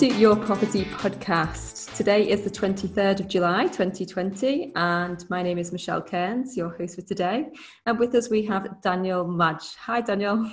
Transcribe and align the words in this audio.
to 0.00 0.06
Your 0.06 0.34
Property 0.34 0.86
Podcast. 0.86 1.94
Today 1.94 2.26
is 2.26 2.40
the 2.40 2.48
23rd 2.48 3.20
of 3.20 3.28
July 3.28 3.66
2020, 3.66 4.72
and 4.74 5.28
my 5.28 5.42
name 5.42 5.58
is 5.58 5.72
Michelle 5.72 6.00
Cairns, 6.00 6.56
your 6.56 6.70
host 6.70 6.94
for 6.94 7.02
today. 7.02 7.48
And 7.84 7.98
with 7.98 8.14
us, 8.14 8.30
we 8.30 8.42
have 8.46 8.80
Daniel 8.80 9.26
Mudge. 9.26 9.76
Hi, 9.76 10.00
Daniel. 10.00 10.50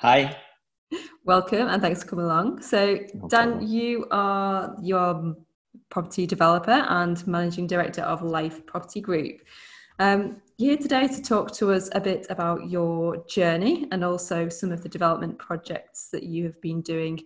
Hi. 0.00 0.36
Welcome, 1.24 1.68
and 1.68 1.80
thanks 1.80 2.02
for 2.02 2.10
coming 2.10 2.26
along. 2.26 2.60
So, 2.60 2.98
no 3.14 3.28
Dan, 3.28 3.66
you 3.66 4.06
are 4.10 4.76
your 4.82 5.34
property 5.88 6.26
developer 6.26 6.84
and 6.86 7.26
managing 7.26 7.68
director 7.68 8.02
of 8.02 8.20
Life 8.20 8.66
Property 8.66 9.00
Group. 9.00 9.40
Um, 9.98 10.42
you're 10.56 10.72
here 10.72 10.78
today 10.78 11.08
to 11.08 11.22
talk 11.22 11.52
to 11.56 11.72
us 11.72 11.88
a 11.92 12.00
bit 12.00 12.26
about 12.28 12.68
your 12.68 13.24
journey 13.26 13.86
and 13.92 14.04
also 14.04 14.50
some 14.50 14.72
of 14.72 14.82
the 14.82 14.90
development 14.90 15.38
projects 15.38 16.10
that 16.10 16.22
you 16.22 16.44
have 16.44 16.60
been 16.60 16.82
doing. 16.82 17.20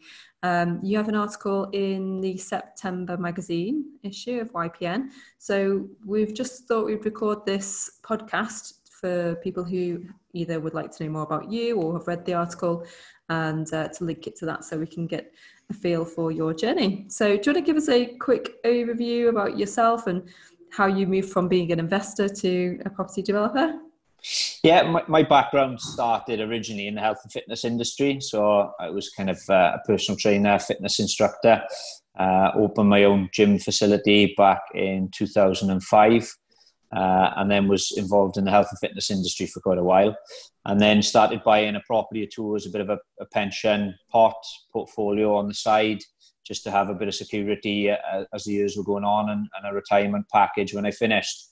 Um, 0.45 0.79
you 0.83 0.99
have 0.99 1.09
an 1.09 1.15
article 1.15 1.71
in 1.73 2.21
the 2.21 2.37
September 2.37 3.17
magazine 3.17 3.87
issue 4.03 4.41
of 4.41 4.53
YPN. 4.53 5.09
So 5.39 5.89
we've 6.05 6.35
just 6.35 6.69
thought 6.69 6.85
we'd 6.85 7.03
record 7.03 7.47
this 7.47 7.99
podcast 8.03 8.75
for 9.01 9.37
people 9.37 9.65
who 9.65 10.05
either 10.35 10.61
would 10.61 10.75
like 10.75 10.91
to 10.91 11.05
know 11.05 11.11
more 11.11 11.23
about 11.23 11.51
you 11.51 11.81
or 11.81 11.95
have 11.95 12.07
read 12.07 12.27
the 12.27 12.35
article 12.35 12.85
and 13.31 13.73
uh, 13.73 13.89
to 13.89 14.05
link 14.05 14.27
it 14.27 14.37
to 14.37 14.45
that 14.45 14.67
so 14.67 14.77
we 14.77 14.87
can 14.87 15.07
get 15.07 15.33
a 15.71 15.73
feel 15.73 16.05
for 16.05 16.31
your 16.31 16.53
journey. 16.53 17.07
So, 17.09 17.39
do 17.39 17.51
you 17.51 17.55
want 17.55 17.67
to 17.67 17.73
give 17.73 17.79
us 17.79 17.89
a 17.89 18.05
quick 18.19 18.63
overview 18.65 19.31
about 19.31 19.59
yourself 19.59 20.07
and 20.07 20.29
how 20.71 20.87
you 20.89 21.07
moved 21.07 21.31
from 21.31 21.49
being 21.49 21.73
an 21.73 21.79
investor 21.79 22.29
to 22.29 22.83
a 22.85 22.91
property 22.91 23.23
developer? 23.23 23.79
Yeah, 24.63 24.83
my, 24.91 25.03
my 25.09 25.23
background 25.23 25.81
started 25.81 26.41
originally 26.41 26.87
in 26.87 26.95
the 26.95 27.01
health 27.01 27.19
and 27.23 27.33
fitness 27.33 27.65
industry. 27.65 28.21
So 28.21 28.73
I 28.81 28.91
was 28.91 29.11
kind 29.11 29.31
of 29.31 29.39
uh, 29.49 29.77
a 29.77 29.81
personal 29.87 30.19
trainer, 30.19 30.59
fitness 30.59 30.99
instructor, 30.99 31.63
uh, 32.19 32.51
opened 32.57 32.89
my 32.89 33.05
own 33.05 33.29
gym 33.33 33.59
facility 33.59 34.35
back 34.37 34.63
in 34.75 35.11
2005. 35.15 36.37
Uh, 36.95 37.33
and 37.39 37.51
then 37.51 37.67
was 37.67 37.93
involved 37.97 38.37
in 38.37 38.45
the 38.45 38.53
health 38.53 38.69
and 38.71 38.79
fitness 38.79 39.11
industry 39.11 39.47
for 39.47 39.59
quite 39.61 39.79
a 39.79 39.83
while. 39.83 40.17
And 40.65 40.81
then 40.81 41.03
started 41.03 41.43
buying 41.43 41.75
a 41.75 41.83
property 41.85 42.23
or 42.23 42.29
two 42.33 42.55
as 42.55 42.67
a 42.67 42.71
bit 42.71 42.83
of 42.83 42.89
a, 42.89 42.99
a 43.21 43.27
pension 43.33 43.97
pot 44.13 44.37
portfolio 44.73 45.35
on 45.35 45.49
the 45.49 45.55
side 45.55 45.99
just 46.47 46.63
to 46.63 46.71
have 46.71 46.91
a 46.91 46.95
bit 46.95 47.09
of 47.09 47.15
security 47.15 47.91
uh, 47.91 47.97
as 48.33 48.45
the 48.45 48.53
years 48.53 48.77
were 48.77 48.85
going 48.85 49.03
on 49.05 49.31
and, 49.31 49.49
and 49.57 49.67
a 49.69 49.75
retirement 49.75 50.27
package 50.33 50.73
when 50.73 50.87
I 50.87 50.93
finished. 50.93 51.49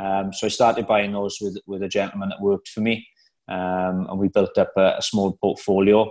Um, 0.00 0.32
so 0.32 0.46
I 0.46 0.50
started 0.50 0.86
buying 0.86 1.12
those 1.12 1.38
with, 1.40 1.58
with 1.66 1.82
a 1.82 1.88
gentleman 1.88 2.30
that 2.30 2.40
worked 2.40 2.68
for 2.68 2.80
me, 2.80 3.06
um, 3.48 4.06
and 4.08 4.18
we 4.18 4.28
built 4.28 4.56
up 4.56 4.72
a, 4.76 4.94
a, 4.98 5.02
small 5.02 5.36
portfolio. 5.42 6.10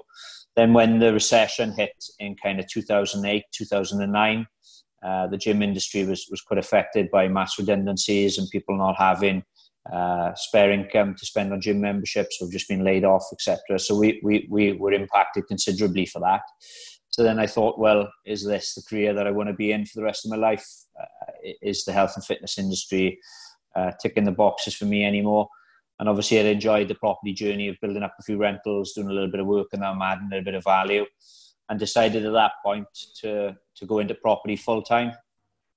Then, 0.55 0.73
when 0.73 0.99
the 0.99 1.13
recession 1.13 1.71
hit 1.71 1.93
in 2.19 2.35
kind 2.35 2.59
of 2.59 2.67
2008, 2.67 3.43
2009, 3.51 4.47
uh, 5.01 5.27
the 5.27 5.37
gym 5.37 5.61
industry 5.61 6.05
was, 6.05 6.27
was 6.29 6.41
quite 6.41 6.59
affected 6.59 7.09
by 7.09 7.27
mass 7.27 7.57
redundancies 7.57 8.37
and 8.37 8.49
people 8.49 8.77
not 8.77 8.97
having 8.97 9.43
uh, 9.91 10.35
spare 10.35 10.71
income 10.71 11.15
to 11.17 11.25
spend 11.25 11.53
on 11.53 11.61
gym 11.61 11.79
memberships 11.79 12.37
or 12.41 12.49
just 12.49 12.67
been 12.67 12.83
laid 12.83 13.05
off, 13.05 13.23
etc. 13.31 13.79
So 13.79 13.97
we, 13.97 14.19
we, 14.21 14.45
we 14.49 14.73
were 14.73 14.91
impacted 14.91 15.47
considerably 15.47 16.05
for 16.05 16.19
that. 16.19 16.41
So 17.11 17.23
then 17.23 17.39
I 17.39 17.47
thought, 17.47 17.79
well, 17.79 18.11
is 18.25 18.45
this 18.45 18.75
the 18.75 18.83
career 18.83 19.13
that 19.13 19.25
I 19.25 19.31
want 19.31 19.49
to 19.49 19.55
be 19.55 19.71
in 19.71 19.85
for 19.85 19.99
the 19.99 20.03
rest 20.03 20.25
of 20.25 20.31
my 20.31 20.37
life? 20.37 20.65
Uh, 20.99 21.05
is 21.61 21.85
the 21.85 21.93
health 21.93 22.13
and 22.15 22.25
fitness 22.25 22.57
industry 22.57 23.17
uh, 23.80 23.91
ticking 24.02 24.25
the 24.25 24.31
boxes 24.31 24.75
for 24.75 24.85
me 24.85 25.05
anymore? 25.05 25.49
And 25.99 26.08
obviously, 26.08 26.39
I 26.39 26.44
enjoyed 26.44 26.88
the 26.88 26.95
property 26.95 27.33
journey 27.33 27.67
of 27.67 27.80
building 27.81 28.03
up 28.03 28.16
a 28.17 28.23
few 28.23 28.38
rentals, 28.38 28.94
doing 28.94 29.09
a 29.09 29.13
little 29.13 29.31
bit 29.31 29.41
of 29.41 29.47
work, 29.47 29.67
and 29.73 29.83
I'm 29.83 30.02
adding 30.02 30.27
a 30.27 30.30
little 30.30 30.45
bit 30.45 30.55
of 30.55 30.64
value. 30.64 31.05
And 31.67 31.80
decided 31.80 32.26
at 32.26 32.33
that 32.33 32.53
point 32.64 32.87
to 33.21 33.55
to 33.76 33.86
go 33.86 33.99
into 33.99 34.15
property 34.15 34.55
full 34.55 34.81
time. 34.81 35.11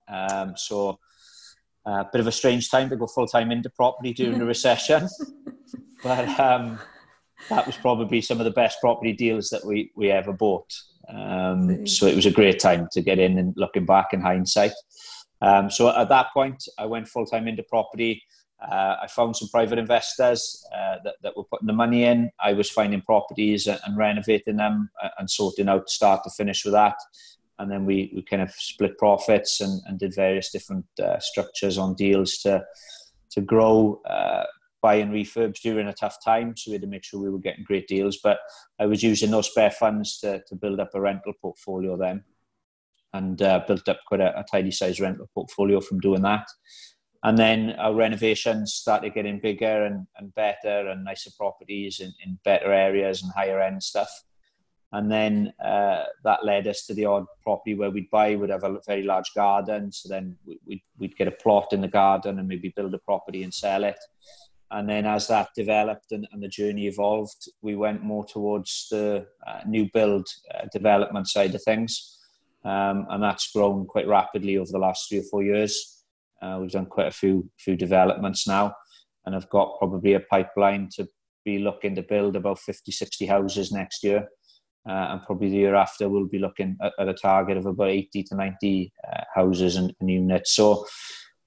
Um, 0.09 0.55
so, 0.57 0.99
a 1.87 1.91
uh, 1.91 2.05
bit 2.11 2.21
of 2.21 2.27
a 2.27 2.33
strange 2.33 2.71
time 2.71 2.89
to 2.89 2.97
go 2.97 3.07
full 3.07 3.27
time 3.27 3.53
into 3.53 3.69
property 3.69 4.15
during 4.15 4.39
the 4.39 4.47
recession, 4.55 5.09
but 6.03 6.41
um, 6.41 6.79
that 7.51 7.67
was 7.67 7.77
probably 7.77 8.21
some 8.21 8.39
of 8.39 8.45
the 8.45 8.51
best 8.53 8.81
property 8.81 9.13
deals 9.13 9.51
that 9.51 9.67
we 9.67 9.91
we 9.97 10.11
ever 10.11 10.33
bought. 10.33 10.73
Um, 11.09 11.87
so 11.87 12.07
it 12.07 12.17
was 12.17 12.27
a 12.27 12.31
great 12.31 12.61
time 12.61 12.89
to 12.93 13.03
get 13.03 13.19
in 13.19 13.39
and 13.39 13.55
looking 13.57 13.85
back 13.85 14.13
in 14.13 14.21
hindsight. 14.21 14.73
Um, 15.43 15.71
so 15.71 15.89
at 15.89 16.09
that 16.09 16.29
point, 16.33 16.63
I 16.79 16.87
went 16.87 17.09
full 17.09 17.27
time 17.27 17.49
into 17.49 17.65
property. 17.65 18.23
Uh, 18.65 18.97
I 19.03 19.09
found 19.09 19.37
some 19.37 19.49
private 19.49 19.79
investors 19.79 20.65
uh, 20.73 20.97
that, 21.05 21.17
that 21.23 21.37
were 21.37 21.45
putting 21.45 21.67
the 21.67 21.73
money 21.73 22.05
in. 22.05 22.31
I 22.39 22.53
was 22.53 22.71
finding 22.71 23.03
properties 23.03 23.67
and, 23.67 23.81
and 23.85 23.97
renovating 23.97 24.57
them 24.57 24.89
uh, 25.03 25.09
and 25.19 25.29
sorting 25.29 25.69
out 25.69 25.91
start 25.91 26.23
to 26.25 26.31
finish 26.31 26.65
with 26.65 26.75
that. 26.75 26.95
And 27.59 27.71
then 27.71 27.85
we, 27.85 28.13
we 28.15 28.23
kind 28.23 28.41
of 28.41 28.53
split 28.53 28.97
profits 28.99 29.61
and, 29.61 29.83
and 29.87 29.99
did 29.99 30.15
various 30.15 30.51
different 30.51 30.87
uh, 31.03 31.19
structures 31.19 31.77
on 31.77 31.95
deals 31.95 32.39
to 32.39 32.65
to 33.33 33.41
grow 33.41 34.01
uh, 34.05 34.45
buying 34.83 35.11
refurbs 35.11 35.61
during 35.61 35.87
a 35.87 35.93
tough 35.93 36.19
time, 36.25 36.57
so 36.57 36.71
we 36.71 36.75
had 36.75 36.83
to 36.83 36.89
make 36.89 37.05
sure 37.05 37.21
we 37.21 37.31
were 37.31 37.39
getting 37.39 37.65
great 37.65 37.89
deals. 37.89 38.19
But 38.23 38.41
I 38.79 38.87
was 38.87 39.03
using 39.03 39.31
those 39.31 39.51
spare 39.51 39.71
funds 39.71 40.19
to, 40.21 40.43
to 40.49 40.55
build 40.55 40.81
up 40.81 40.91
a 40.95 41.01
rental 41.01 41.33
portfolio 41.41 41.97
then, 41.97 42.25
and 43.13 43.41
uh, 43.43 43.61
built 43.67 43.89
up 43.89 44.01
quite 44.07 44.21
a, 44.21 44.39
a 44.39 44.45
tidy 44.51 44.71
sized 44.71 45.01
rental 45.01 45.29
portfolio 45.35 45.81
from 45.81 46.01
doing 46.01 46.23
that. 46.23 46.47
And 47.25 47.39
then 47.39 47.73
our 47.79 47.95
renovations 47.95 48.75
started 48.75 49.15
getting 49.15 49.39
bigger 49.41 49.85
and, 49.85 50.07
and 50.17 50.35
better 50.35 50.89
and 50.89 51.05
nicer 51.05 51.31
properties 51.39 52.01
in, 52.01 52.13
in 52.25 52.39
better 52.45 52.73
areas 52.73 53.23
and 53.23 53.31
higher 53.33 53.61
end 53.61 53.83
stuff. 53.83 54.11
And 54.91 55.11
then 55.11 55.53
uh, 55.65 56.05
that 56.25 56.45
led 56.45 56.67
us 56.67 56.85
to 56.87 56.95
the 56.95 57.07
odd 57.07 57.25
property 57.43 57.75
where 57.75 57.91
we'd 57.91 58.11
buy, 58.11 58.35
would 58.35 58.51
have 58.51 58.65
a 58.65 58.81
very 58.87 59.05
large 59.05 59.33
garden. 59.35 59.93
So 59.93 60.09
then 60.09 60.37
we'd, 60.67 60.83
we'd 60.99 61.17
get 61.17 61.29
a 61.29 61.33
plot 61.33 61.73
in 61.73 61.81
the 61.81 61.89
garden 61.89 62.39
and 62.39 62.49
maybe 62.49 62.73
build 62.75 62.93
a 62.93 62.99
property 62.99 63.43
and 63.43 63.55
sell 63.55 63.85
it 63.85 63.99
and 64.73 64.89
then 64.89 65.07
as 65.07 65.29
that 65.29 65.51
developed 65.55 66.13
and, 66.13 66.27
and, 66.33 66.43
the 66.43 66.49
journey 66.49 66.87
evolved, 66.87 67.49
we 67.61 67.77
went 67.77 68.03
more 68.03 68.25
towards 68.25 68.89
the 68.91 69.27
uh, 69.47 69.61
new 69.67 69.89
build 69.93 70.27
uh, 70.55 70.67
development 70.73 71.29
side 71.29 71.55
of 71.55 71.63
things, 71.63 72.19
um, 72.65 73.07
and 73.11 73.23
that's 73.23 73.51
grown 73.53 73.87
quite 73.87 74.07
rapidly 74.07 74.57
over 74.57 74.71
the 74.71 74.79
last 74.79 75.09
three 75.09 75.19
or 75.19 75.25
four 75.31 75.43
years. 75.43 76.05
Uh, 76.41 76.59
we've 76.61 76.71
done 76.71 76.87
quite 76.87 77.07
a 77.07 77.13
few 77.13 77.49
few 77.59 77.77
developments 77.77 78.47
now, 78.47 78.75
and 79.25 79.35
I've 79.35 79.49
got 79.49 79.79
probably 79.79 80.15
a 80.15 80.21
pipeline 80.21 80.89
to 80.97 81.07
be 81.45 81.59
looking 81.59 81.95
to 81.97 82.03
build 82.03 82.37
about 82.37 82.59
50, 82.59 82.93
60 82.93 83.27
houses 83.27 83.73
next 83.73 84.05
year. 84.05 84.29
Uh, 84.89 84.93
and 85.11 85.23
probably 85.23 85.49
the 85.49 85.57
year 85.57 85.77
after, 85.77 86.09
we'll 86.09 86.27
be 86.27 86.41
looking 86.41 86.77
at, 86.83 86.93
at 86.99 87.09
a 87.09 87.15
target 87.15 87.57
of 87.57 87.67
about 87.67 87.89
80 87.89 88.25
to 88.25 88.35
90 88.35 88.93
uh, 89.07 89.21
houses 89.33 89.77
and, 89.77 89.95
and 90.01 90.11
units. 90.11 90.55
So, 90.55 90.85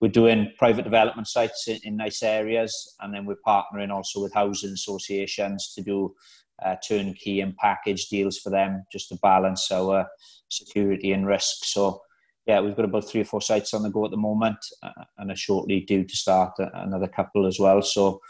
we're 0.01 0.09
doing 0.09 0.51
private 0.57 0.83
development 0.83 1.27
sites 1.27 1.67
in, 1.67 1.79
in, 1.83 1.97
nice 1.97 2.21
areas, 2.21 2.95
and 2.99 3.13
then 3.13 3.25
we're 3.25 3.37
partnering 3.47 3.91
also 3.91 4.21
with 4.21 4.33
housing 4.33 4.71
associations 4.73 5.73
to 5.73 5.81
do 5.81 6.13
uh, 6.63 6.75
turnkey 6.87 7.41
and 7.41 7.55
package 7.57 8.07
deals 8.07 8.37
for 8.37 8.49
them, 8.49 8.85
just 8.91 9.09
to 9.09 9.17
balance 9.21 9.71
our 9.71 10.07
security 10.49 11.11
and 11.11 11.25
risk. 11.25 11.63
So, 11.63 12.01
yeah, 12.45 12.59
we've 12.61 12.75
got 12.75 12.85
about 12.85 13.09
three 13.09 13.21
or 13.21 13.25
four 13.25 13.41
sites 13.41 13.73
on 13.73 13.83
the 13.83 13.89
go 13.89 14.05
at 14.05 14.11
the 14.11 14.17
moment, 14.17 14.57
uh, 14.83 15.03
and 15.17 15.31
are 15.31 15.35
shortly 15.35 15.81
due 15.81 16.03
to 16.03 16.15
start 16.15 16.53
another 16.59 17.07
couple 17.07 17.45
as 17.45 17.59
well. 17.59 17.81
So, 17.81 18.21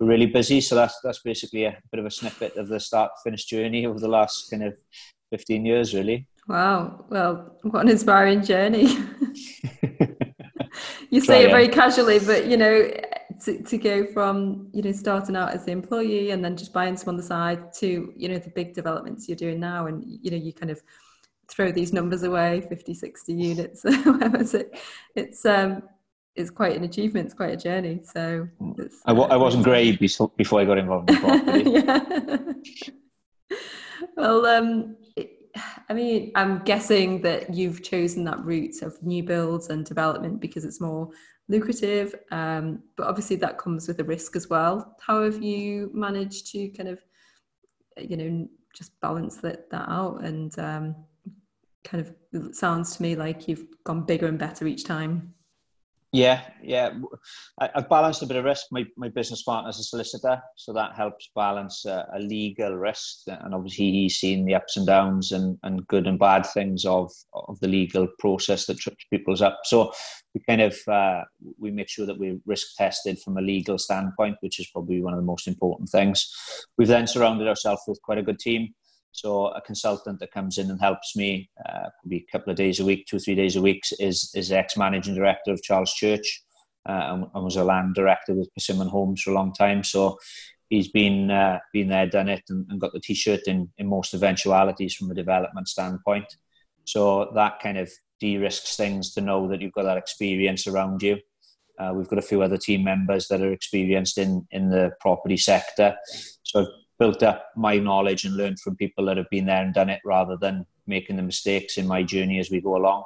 we're 0.00 0.08
really 0.08 0.26
busy. 0.26 0.60
So 0.62 0.74
that's 0.74 0.98
that's 1.04 1.20
basically 1.20 1.64
a 1.64 1.76
bit 1.92 2.00
of 2.00 2.06
a 2.06 2.10
snippet 2.10 2.56
of 2.56 2.68
the 2.68 2.80
start 2.80 3.12
finish 3.22 3.44
journey 3.44 3.86
over 3.86 4.00
the 4.00 4.08
last 4.08 4.50
kind 4.50 4.64
of 4.64 4.74
fifteen 5.30 5.66
years, 5.66 5.94
really. 5.94 6.26
Wow. 6.48 7.04
Well, 7.10 7.56
what 7.62 7.82
an 7.82 7.90
inspiring 7.90 8.42
journey. 8.42 8.88
you 11.10 11.20
say 11.20 11.44
it 11.44 11.50
very 11.50 11.68
casually, 11.68 12.18
but 12.18 12.46
you 12.46 12.56
know, 12.56 12.90
to, 13.44 13.62
to 13.62 13.78
go 13.78 14.06
from 14.06 14.68
you 14.72 14.82
know 14.82 14.92
starting 14.92 15.36
out 15.36 15.50
as 15.50 15.64
the 15.64 15.72
employee 15.72 16.30
and 16.30 16.44
then 16.44 16.56
just 16.56 16.72
buying 16.72 16.96
some 16.96 17.10
on 17.10 17.16
the 17.16 17.22
side 17.22 17.72
to 17.74 18.12
you 18.16 18.28
know 18.28 18.38
the 18.38 18.50
big 18.50 18.74
developments 18.74 19.28
you're 19.28 19.36
doing 19.36 19.60
now, 19.60 19.86
and 19.86 20.04
you 20.06 20.30
know 20.30 20.36
you 20.36 20.52
kind 20.52 20.70
of 20.70 20.82
throw 21.48 21.72
these 21.72 21.92
numbers 21.92 22.22
away 22.22 22.60
50 22.68 22.94
60 22.94 23.32
units 23.32 23.82
it? 23.84 24.78
it's 25.16 25.44
um 25.44 25.82
it's 26.36 26.50
quite 26.50 26.76
an 26.76 26.84
achievement. 26.84 27.26
It's 27.26 27.34
quite 27.34 27.52
a 27.52 27.56
journey. 27.56 28.00
So 28.04 28.48
I 29.04 29.12
w- 29.12 29.28
I 29.28 29.36
wasn't 29.36 29.64
great 29.64 29.98
before 29.98 30.30
i 30.60 30.64
got 30.64 30.78
involved 30.78 31.10
in 31.10 31.16
property. 31.16 31.70
Yeah. 31.70 33.56
well 34.16 34.46
um 34.46 34.96
I 35.88 35.92
mean, 35.92 36.30
I'm 36.36 36.60
guessing 36.60 37.22
that 37.22 37.52
you've 37.52 37.82
chosen 37.82 38.22
that 38.24 38.44
route 38.44 38.82
of 38.82 39.02
new 39.02 39.24
builds 39.24 39.68
and 39.68 39.84
development 39.84 40.40
because 40.40 40.64
it's 40.64 40.80
more 40.80 41.10
lucrative, 41.50 42.14
um, 42.30 42.82
but 42.96 43.06
obviously 43.06 43.36
that 43.36 43.58
comes 43.58 43.88
with 43.88 43.98
a 43.98 44.04
risk 44.04 44.36
as 44.36 44.48
well. 44.48 44.96
How 45.00 45.22
have 45.22 45.42
you 45.42 45.90
managed 45.92 46.46
to 46.52 46.68
kind 46.68 46.88
of, 46.88 47.00
you 47.98 48.16
know, 48.16 48.48
just 48.74 48.98
balance 49.00 49.36
that, 49.38 49.68
that 49.70 49.88
out? 49.88 50.24
And 50.24 50.56
um, 50.58 50.96
kind 51.84 52.06
of 52.06 52.54
sounds 52.54 52.96
to 52.96 53.02
me 53.02 53.16
like 53.16 53.48
you've 53.48 53.66
gone 53.84 54.04
bigger 54.06 54.26
and 54.26 54.38
better 54.38 54.66
each 54.66 54.84
time. 54.84 55.34
Yeah, 56.12 56.40
yeah. 56.60 56.90
I, 57.60 57.70
have 57.72 57.88
balanced 57.88 58.22
a 58.22 58.26
bit 58.26 58.36
of 58.36 58.44
risk. 58.44 58.66
My, 58.72 58.84
my 58.96 59.08
business 59.08 59.44
partner's 59.44 59.78
a 59.78 59.84
solicitor, 59.84 60.42
so 60.56 60.72
that 60.72 60.96
helps 60.96 61.30
balance 61.36 61.84
a, 61.84 62.04
legal 62.18 62.74
risk. 62.74 63.20
And 63.28 63.54
obviously, 63.54 63.92
he's 63.92 64.16
seen 64.16 64.44
the 64.44 64.56
ups 64.56 64.76
and 64.76 64.86
downs 64.86 65.30
and, 65.30 65.56
and 65.62 65.86
good 65.86 66.08
and 66.08 66.18
bad 66.18 66.46
things 66.46 66.84
of, 66.84 67.12
of 67.32 67.60
the 67.60 67.68
legal 67.68 68.08
process 68.18 68.66
that 68.66 68.78
trips 68.78 69.04
people's 69.08 69.40
up. 69.40 69.60
So 69.64 69.92
we 70.34 70.40
kind 70.48 70.62
of 70.62 70.76
uh, 70.88 71.22
we 71.58 71.70
make 71.70 71.88
sure 71.88 72.06
that 72.06 72.18
we're 72.18 72.38
risk 72.44 72.76
tested 72.76 73.20
from 73.20 73.36
a 73.36 73.42
legal 73.42 73.78
standpoint, 73.78 74.36
which 74.40 74.58
is 74.58 74.68
probably 74.72 75.00
one 75.00 75.12
of 75.12 75.18
the 75.18 75.24
most 75.26 75.46
important 75.46 75.90
things. 75.90 76.28
We've 76.76 76.88
then 76.88 77.06
surrounded 77.06 77.46
ourselves 77.46 77.82
with 77.86 78.02
quite 78.02 78.18
a 78.18 78.22
good 78.22 78.40
team. 78.40 78.74
So 79.12 79.48
a 79.48 79.60
consultant 79.60 80.20
that 80.20 80.32
comes 80.32 80.58
in 80.58 80.70
and 80.70 80.80
helps 80.80 81.16
me, 81.16 81.50
uh, 81.68 81.88
probably 82.00 82.26
a 82.28 82.32
couple 82.32 82.50
of 82.50 82.56
days 82.56 82.80
a 82.80 82.84
week, 82.84 83.06
two 83.06 83.18
three 83.18 83.34
days 83.34 83.56
a 83.56 83.62
week, 83.62 83.82
is 83.98 84.30
is 84.34 84.52
ex-managing 84.52 85.14
director 85.14 85.52
of 85.52 85.62
Charles 85.62 85.92
Church 85.92 86.42
uh, 86.88 86.92
and, 86.92 87.26
and, 87.34 87.44
was 87.44 87.56
a 87.56 87.64
land 87.64 87.94
director 87.94 88.34
with 88.34 88.52
Persimmon 88.54 88.88
Homes 88.88 89.22
for 89.22 89.30
a 89.30 89.34
long 89.34 89.52
time. 89.52 89.82
So 89.84 90.18
he's 90.68 90.88
been 90.88 91.30
uh, 91.30 91.58
been 91.72 91.88
there, 91.88 92.06
done 92.06 92.28
it, 92.28 92.42
and, 92.48 92.66
and, 92.70 92.80
got 92.80 92.92
the 92.92 93.00
t-shirt 93.00 93.42
in 93.46 93.70
in 93.78 93.86
most 93.88 94.14
eventualities 94.14 94.94
from 94.94 95.10
a 95.10 95.14
development 95.14 95.68
standpoint. 95.68 96.26
So 96.84 97.30
that 97.34 97.60
kind 97.60 97.78
of 97.78 97.90
de-risks 98.20 98.76
things 98.76 99.12
to 99.14 99.20
know 99.20 99.48
that 99.48 99.60
you've 99.60 99.72
got 99.72 99.84
that 99.84 99.98
experience 99.98 100.66
around 100.66 101.02
you. 101.02 101.18
Uh, 101.78 101.92
we've 101.94 102.08
got 102.08 102.18
a 102.18 102.22
few 102.22 102.42
other 102.42 102.58
team 102.58 102.84
members 102.84 103.28
that 103.28 103.40
are 103.40 103.52
experienced 103.52 104.18
in 104.18 104.46
in 104.50 104.70
the 104.70 104.92
property 105.00 105.36
sector. 105.36 105.96
So 106.42 106.60
I've 106.60 106.68
built 107.00 107.22
up 107.22 107.46
my 107.56 107.78
knowledge 107.78 108.24
and 108.24 108.36
learned 108.36 108.60
from 108.60 108.76
people 108.76 109.06
that 109.06 109.16
have 109.16 109.30
been 109.30 109.46
there 109.46 109.64
and 109.64 109.74
done 109.74 109.88
it 109.88 110.00
rather 110.04 110.36
than 110.36 110.66
making 110.86 111.16
the 111.16 111.22
mistakes 111.22 111.78
in 111.78 111.86
my 111.88 112.02
journey 112.02 112.38
as 112.38 112.50
we 112.50 112.60
go 112.60 112.76
along. 112.76 113.02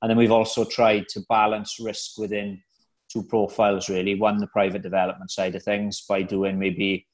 And 0.00 0.10
then 0.10 0.16
we've 0.16 0.32
also 0.32 0.64
tried 0.64 1.06
to 1.10 1.20
balance 1.28 1.76
risk 1.78 2.18
within 2.18 2.62
two 3.12 3.22
profiles 3.22 3.88
really. 3.90 4.14
One, 4.14 4.38
the 4.38 4.46
private 4.48 4.82
development 4.82 5.30
side 5.30 5.54
of 5.54 5.62
things 5.62 6.00
by 6.08 6.22
doing 6.22 6.58
maybe 6.58 7.06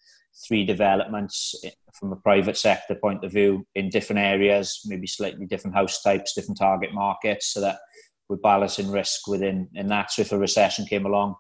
three 0.47 0.65
developments 0.65 1.55
from 1.93 2.13
a 2.13 2.17
private 2.17 2.57
sector 2.57 2.95
point 2.95 3.25
of 3.25 3.33
view 3.33 3.67
in 3.75 3.91
different 3.91 4.21
areas, 4.21 4.81
maybe 4.87 5.07
slightly 5.07 5.45
different 5.47 5.77
house 5.77 6.03
types, 6.03 6.35
different 6.35 6.59
target 6.59 6.95
markets, 6.95 7.49
so 7.53 7.61
that 7.61 7.79
we're 8.29 8.37
balancing 8.37 8.91
risk 8.91 9.27
within 9.27 9.69
in 9.75 9.89
that. 9.89 10.11
So 10.11 10.23
if 10.23 10.33
a 10.33 10.39
recession 10.39 10.87
came 10.87 11.05
along, 11.05 11.35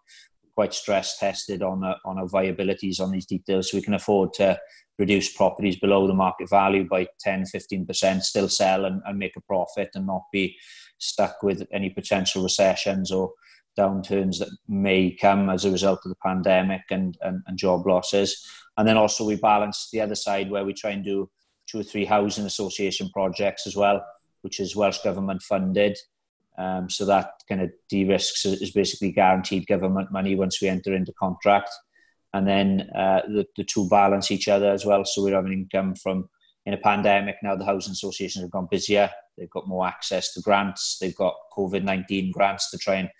quite 0.55 0.75
stress 0.75 1.19
tested 1.19 1.63
on 1.63 1.83
on 2.05 2.19
our 2.19 2.29
viabilities 2.29 3.01
on 3.01 3.11
these 3.11 3.27
details 3.27 3.71
so 3.71 3.77
we 3.77 3.83
can 3.83 3.95
afford 3.95 4.33
to 4.33 4.59
reduce 4.99 5.35
properties 5.35 5.79
below 5.79 6.07
the 6.07 6.15
market 6.15 6.49
value 6.49 6.87
by 6.87 7.07
10 7.21 7.45
15% 7.45 8.23
still 8.23 8.49
sell 8.49 8.85
and, 8.85 9.01
and 9.07 9.19
make 9.19 9.37
a 9.37 9.41
profit 9.41 9.91
and 9.95 10.07
not 10.07 10.23
be 10.33 10.57
stuck 10.99 11.43
with 11.43 11.67
any 11.73 11.91
potential 11.91 12.43
recessions 12.43 13.11
or 13.11 13.33
downturns 13.79 14.39
that 14.39 14.55
may 14.69 15.11
come 15.11 15.49
as 15.49 15.65
a 15.65 15.71
result 15.71 16.01
of 16.05 16.11
the 16.11 16.17
pandemic 16.23 16.83
and, 16.91 17.17
and, 17.23 17.41
and 17.47 17.57
job 17.57 17.87
losses. 17.87 18.47
And 18.77 18.87
then 18.87 18.99
also 18.99 19.25
we 19.25 19.37
balance 19.37 19.89
the 19.91 20.03
other 20.03 20.15
side 20.15 20.51
where 20.51 20.65
we 20.65 20.75
try 20.75 20.91
and 20.91 21.03
do 21.03 21.31
two 21.67 21.81
or 21.81 21.83
three 21.83 22.05
housing 22.05 22.45
association 22.45 23.09
projects 23.15 23.67
as 23.67 23.75
well 23.75 24.05
which 24.43 24.61
is 24.61 24.77
welsh 24.77 24.99
government 24.99 25.43
funded 25.43 25.97
um, 26.59 26.91
so 26.91 27.05
that 27.07 27.31
kind 27.49 27.63
of 27.63 27.71
de-risks 27.89 28.45
is 28.45 28.71
basically 28.73 29.11
guaranteed 29.13 29.67
government 29.67 30.13
money 30.13 30.35
once 30.35 30.61
we 30.61 30.69
enter 30.69 30.95
into 30.95 31.13
contract. 31.13 31.71
And 32.35 32.47
then 32.47 32.89
uh, 32.95 33.23
the, 33.27 33.47
the 33.57 33.65
two 33.65 33.89
balance 33.89 34.31
each 34.31 34.49
other 34.49 34.71
as 34.71 34.85
well. 34.85 35.05
So 35.05 35.23
we're 35.23 35.35
having 35.35 35.53
income 35.53 35.95
from, 35.95 36.29
in 36.65 36.75
a 36.75 36.79
pandemic, 36.79 37.37
now 37.43 37.57
the 37.57 37.65
housing 37.65 37.93
associations 37.93 38.43
have 38.43 38.51
gone 38.51 38.69
busier. 38.71 39.11
They've 39.37 39.51
got 39.51 39.69
more 39.69 39.87
access 39.87 40.33
to 40.35 40.41
grants. 40.41 40.99
They've 41.01 41.17
got 41.17 41.35
COVID-19 41.57 42.33
grants 42.33 42.71
to 42.71 42.79
try 42.79 42.97
and 42.97 43.11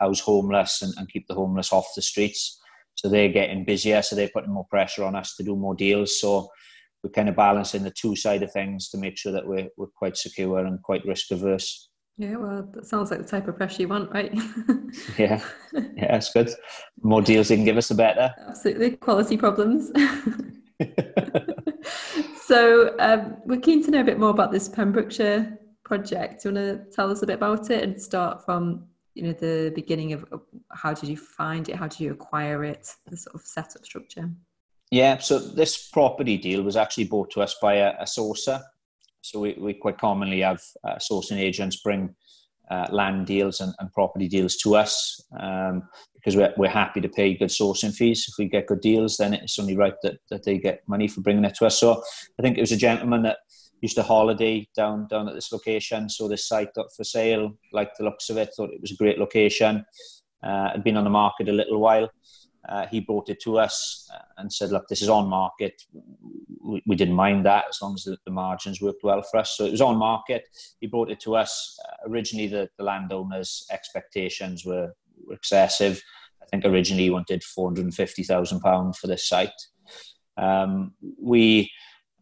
house 0.00 0.20
homeless 0.20 0.82
and, 0.82 0.92
and 0.96 1.08
keep 1.08 1.26
the 1.28 1.34
homeless 1.34 1.72
off 1.72 1.86
the 1.96 2.02
streets. 2.02 2.60
So 2.94 3.08
they're 3.08 3.28
getting 3.28 3.64
busier. 3.64 4.02
So 4.02 4.16
they're 4.16 4.30
putting 4.32 4.52
more 4.52 4.66
pressure 4.66 5.04
on 5.04 5.16
us 5.16 5.34
to 5.36 5.42
do 5.42 5.56
more 5.56 5.74
deals. 5.74 6.20
So 6.20 6.50
we're 7.02 7.10
kind 7.10 7.28
of 7.28 7.36
balancing 7.36 7.82
the 7.82 7.90
two 7.90 8.16
side 8.16 8.42
of 8.42 8.52
things 8.52 8.88
to 8.90 8.98
make 8.98 9.18
sure 9.18 9.32
that 9.32 9.46
we're, 9.46 9.68
we're 9.76 9.86
quite 9.86 10.16
secure 10.16 10.58
and 10.58 10.82
quite 10.82 11.04
risk 11.04 11.30
averse. 11.30 11.88
Yeah, 12.18 12.36
well, 12.36 12.68
that 12.72 12.86
sounds 12.86 13.10
like 13.10 13.20
the 13.20 13.26
type 13.26 13.48
of 13.48 13.56
pressure 13.56 13.82
you 13.82 13.88
want, 13.88 14.12
right? 14.12 14.32
yeah, 15.18 15.42
yeah, 15.72 16.12
that's 16.12 16.32
good. 16.32 16.50
more 17.02 17.22
deals 17.22 17.50
you 17.50 17.56
can 17.56 17.64
give 17.64 17.78
us, 17.78 17.88
the 17.88 17.94
better. 17.94 18.32
Absolutely, 18.48 18.92
quality 18.92 19.36
problems. 19.36 19.90
so, 22.42 22.94
um, 22.98 23.36
we're 23.46 23.60
keen 23.60 23.82
to 23.84 23.90
know 23.90 24.00
a 24.00 24.04
bit 24.04 24.18
more 24.18 24.30
about 24.30 24.52
this 24.52 24.68
Pembrokeshire 24.68 25.58
project. 25.84 26.42
Do 26.42 26.50
you 26.50 26.54
want 26.54 26.90
to 26.90 26.94
tell 26.94 27.10
us 27.10 27.22
a 27.22 27.26
bit 27.26 27.36
about 27.36 27.70
it 27.70 27.82
and 27.82 28.00
start 28.00 28.44
from 28.44 28.86
you 29.14 29.24
know 29.24 29.32
the 29.32 29.72
beginning 29.74 30.12
of 30.12 30.24
how 30.70 30.94
did 30.94 31.08
you 31.08 31.16
find 31.16 31.68
it, 31.68 31.76
how 31.76 31.88
did 31.88 32.00
you 32.00 32.12
acquire 32.12 32.64
it, 32.64 32.94
the 33.06 33.16
sort 33.16 33.34
of 33.34 33.42
setup 33.42 33.84
structure? 33.84 34.30
Yeah, 34.90 35.18
so 35.18 35.38
this 35.38 35.88
property 35.88 36.36
deal 36.36 36.62
was 36.62 36.76
actually 36.76 37.04
brought 37.04 37.30
to 37.30 37.40
us 37.40 37.56
by 37.60 37.76
a, 37.76 37.94
a 38.00 38.04
sourcer 38.04 38.62
so 39.22 39.40
we, 39.40 39.56
we 39.58 39.72
quite 39.72 39.98
commonly 39.98 40.40
have 40.40 40.60
uh, 40.84 40.96
sourcing 40.96 41.38
agents 41.38 41.76
bring 41.76 42.14
uh, 42.70 42.86
land 42.90 43.26
deals 43.26 43.60
and, 43.60 43.74
and, 43.80 43.92
property 43.92 44.28
deals 44.28 44.56
to 44.56 44.76
us 44.76 45.20
um, 45.38 45.82
because 46.14 46.36
we're, 46.36 46.54
we're 46.56 46.68
happy 46.68 47.00
to 47.00 47.08
pay 47.08 47.34
good 47.34 47.48
sourcing 47.48 47.94
fees. 47.94 48.26
If 48.28 48.34
we 48.38 48.48
get 48.48 48.66
good 48.66 48.80
deals, 48.80 49.16
then 49.16 49.34
it's 49.34 49.58
only 49.58 49.76
right 49.76 49.94
that, 50.02 50.18
that 50.30 50.44
they 50.44 50.58
get 50.58 50.80
money 50.86 51.08
for 51.08 51.20
bringing 51.20 51.44
it 51.44 51.54
to 51.56 51.66
us. 51.66 51.78
So 51.78 52.02
I 52.38 52.42
think 52.42 52.56
it 52.56 52.62
was 52.62 52.72
a 52.72 52.76
gentleman 52.76 53.22
that 53.22 53.38
used 53.82 53.96
to 53.96 54.02
holiday 54.02 54.66
down 54.76 55.06
down 55.08 55.28
at 55.28 55.34
this 55.34 55.52
location. 55.52 56.08
So 56.08 56.28
this 56.28 56.48
site 56.48 56.78
up 56.78 56.88
for 56.96 57.04
sale, 57.04 57.58
liked 57.72 57.98
the 57.98 58.04
looks 58.04 58.30
of 58.30 58.36
it, 58.38 58.50
thought 58.56 58.72
it 58.72 58.80
was 58.80 58.92
a 58.92 58.96
great 58.96 59.18
location. 59.18 59.84
Uh, 60.42 60.70
had 60.70 60.82
been 60.82 60.96
on 60.96 61.04
the 61.04 61.10
market 61.10 61.48
a 61.48 61.52
little 61.52 61.78
while. 61.78 62.10
Uh, 62.68 62.86
he 62.86 63.00
brought 63.00 63.28
it 63.28 63.40
to 63.40 63.58
us 63.58 64.08
uh, 64.14 64.22
and 64.38 64.52
said, 64.52 64.70
"Look, 64.70 64.86
this 64.88 65.02
is 65.02 65.08
on 65.08 65.28
market. 65.28 65.82
We, 66.60 66.82
we 66.86 66.94
didn't 66.94 67.14
mind 67.14 67.44
that 67.44 67.64
as 67.68 67.78
long 67.82 67.94
as 67.94 68.04
the, 68.04 68.16
the, 68.24 68.30
margins 68.30 68.80
worked 68.80 69.02
well 69.02 69.22
for 69.22 69.38
us." 69.38 69.56
So 69.56 69.64
it 69.64 69.72
was 69.72 69.80
on 69.80 69.96
market. 69.96 70.48
He 70.80 70.86
brought 70.86 71.10
it 71.10 71.18
to 71.20 71.34
us. 71.34 71.76
Uh, 71.84 72.08
originally, 72.08 72.46
the, 72.46 72.68
the 72.78 72.84
landowners' 72.84 73.66
expectations 73.72 74.64
were, 74.64 74.92
were, 75.26 75.34
excessive. 75.34 76.00
I 76.40 76.46
think 76.46 76.64
originally 76.64 77.04
he 77.04 77.10
wanted 77.10 77.42
four 77.42 77.68
hundred 77.68 77.84
and 77.84 77.94
fifty 77.94 78.22
thousand 78.22 78.60
pounds 78.60 78.96
for 78.98 79.08
this 79.08 79.28
site. 79.28 79.50
Um, 80.36 80.94
we 81.20 81.68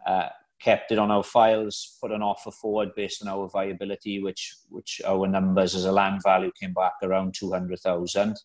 uh, 0.06 0.28
kept 0.60 0.90
it 0.90 0.98
on 0.98 1.10
our 1.10 1.22
files, 1.22 1.98
put 2.00 2.12
an 2.12 2.22
offer 2.22 2.50
forward 2.50 2.90
based 2.96 3.22
on 3.22 3.28
our 3.28 3.48
viability, 3.48 4.22
which 4.22 4.56
which 4.70 5.02
our 5.06 5.26
numbers 5.26 5.74
as 5.74 5.84
a 5.84 5.92
land 5.92 6.22
value 6.22 6.50
came 6.58 6.72
back 6.72 6.94
around 7.02 7.34
two 7.34 7.52
hundred 7.52 7.80
thousand. 7.80 8.38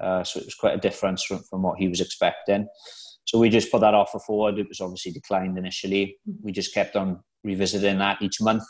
Uh, 0.00 0.22
so 0.22 0.40
it 0.40 0.46
was 0.46 0.54
quite 0.54 0.74
a 0.74 0.80
difference 0.80 1.24
from, 1.24 1.38
from 1.38 1.62
what 1.62 1.78
he 1.78 1.88
was 1.88 2.00
expecting. 2.00 2.66
So 3.24 3.38
we 3.38 3.50
just 3.50 3.70
put 3.70 3.80
that 3.80 3.94
offer 3.94 4.18
forward. 4.18 4.58
It 4.58 4.68
was 4.68 4.80
obviously 4.80 5.12
declined 5.12 5.58
initially. 5.58 6.16
We 6.42 6.52
just 6.52 6.72
kept 6.72 6.96
on 6.96 7.20
revisiting 7.44 7.98
that 7.98 8.22
each 8.22 8.40
month. 8.40 8.62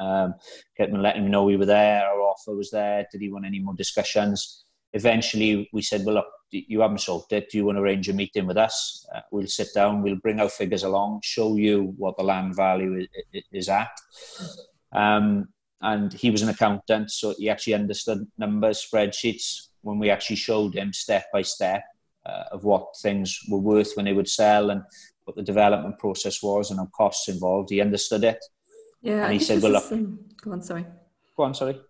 Um, 0.00 0.34
kept 0.76 0.92
on 0.92 1.02
letting 1.02 1.24
him 1.24 1.30
know 1.30 1.44
we 1.44 1.56
were 1.56 1.66
there. 1.66 2.06
Our 2.06 2.20
offer 2.20 2.54
was 2.54 2.70
there. 2.70 3.06
Did 3.10 3.20
he 3.20 3.30
want 3.30 3.44
any 3.44 3.58
more 3.58 3.74
discussions? 3.74 4.64
Eventually, 4.94 5.68
we 5.72 5.82
said, 5.82 6.04
"Well, 6.06 6.14
look, 6.14 6.26
you 6.50 6.80
haven't 6.80 7.00
solved 7.00 7.32
it. 7.32 7.50
Do 7.50 7.58
you 7.58 7.66
want 7.66 7.76
to 7.76 7.82
arrange 7.82 8.08
a 8.08 8.14
meeting 8.14 8.46
with 8.46 8.56
us? 8.56 9.06
Uh, 9.14 9.20
we'll 9.30 9.46
sit 9.46 9.68
down. 9.74 10.02
We'll 10.02 10.16
bring 10.16 10.40
our 10.40 10.48
figures 10.48 10.84
along, 10.84 11.20
show 11.22 11.56
you 11.56 11.92
what 11.98 12.16
the 12.16 12.22
land 12.22 12.56
value 12.56 13.06
is, 13.32 13.42
is 13.52 13.68
at." 13.68 13.90
Um, 14.92 15.48
and 15.82 16.12
he 16.12 16.30
was 16.30 16.42
an 16.42 16.48
accountant, 16.48 17.10
so 17.10 17.34
he 17.36 17.50
actually 17.50 17.74
understood 17.74 18.26
numbers, 18.38 18.88
spreadsheets, 18.90 19.68
when 19.88 19.98
we 19.98 20.10
actually 20.10 20.36
showed 20.36 20.74
him 20.74 20.92
step 20.92 21.24
by 21.32 21.42
step 21.42 21.82
uh, 22.26 22.44
of 22.52 22.64
what 22.64 22.88
things 23.00 23.40
were 23.48 23.58
worth 23.58 23.92
when 23.94 24.04
they 24.04 24.12
would 24.12 24.28
sell 24.28 24.70
and 24.70 24.82
what 25.24 25.34
the 25.34 25.42
development 25.42 25.98
process 25.98 26.42
was 26.42 26.70
and 26.70 26.78
the 26.78 26.86
costs 26.94 27.28
involved. 27.28 27.70
He 27.70 27.80
understood 27.80 28.24
it. 28.24 28.44
Yeah, 29.00 29.24
and 29.24 29.32
he 29.32 29.38
said, 29.38 29.62
"Well, 29.62 29.72
look, 29.72 29.90
um, 29.92 30.18
go 30.42 30.52
on, 30.52 30.62
sorry, 30.62 30.86
go 31.36 31.44
on, 31.44 31.54
sorry." 31.54 31.80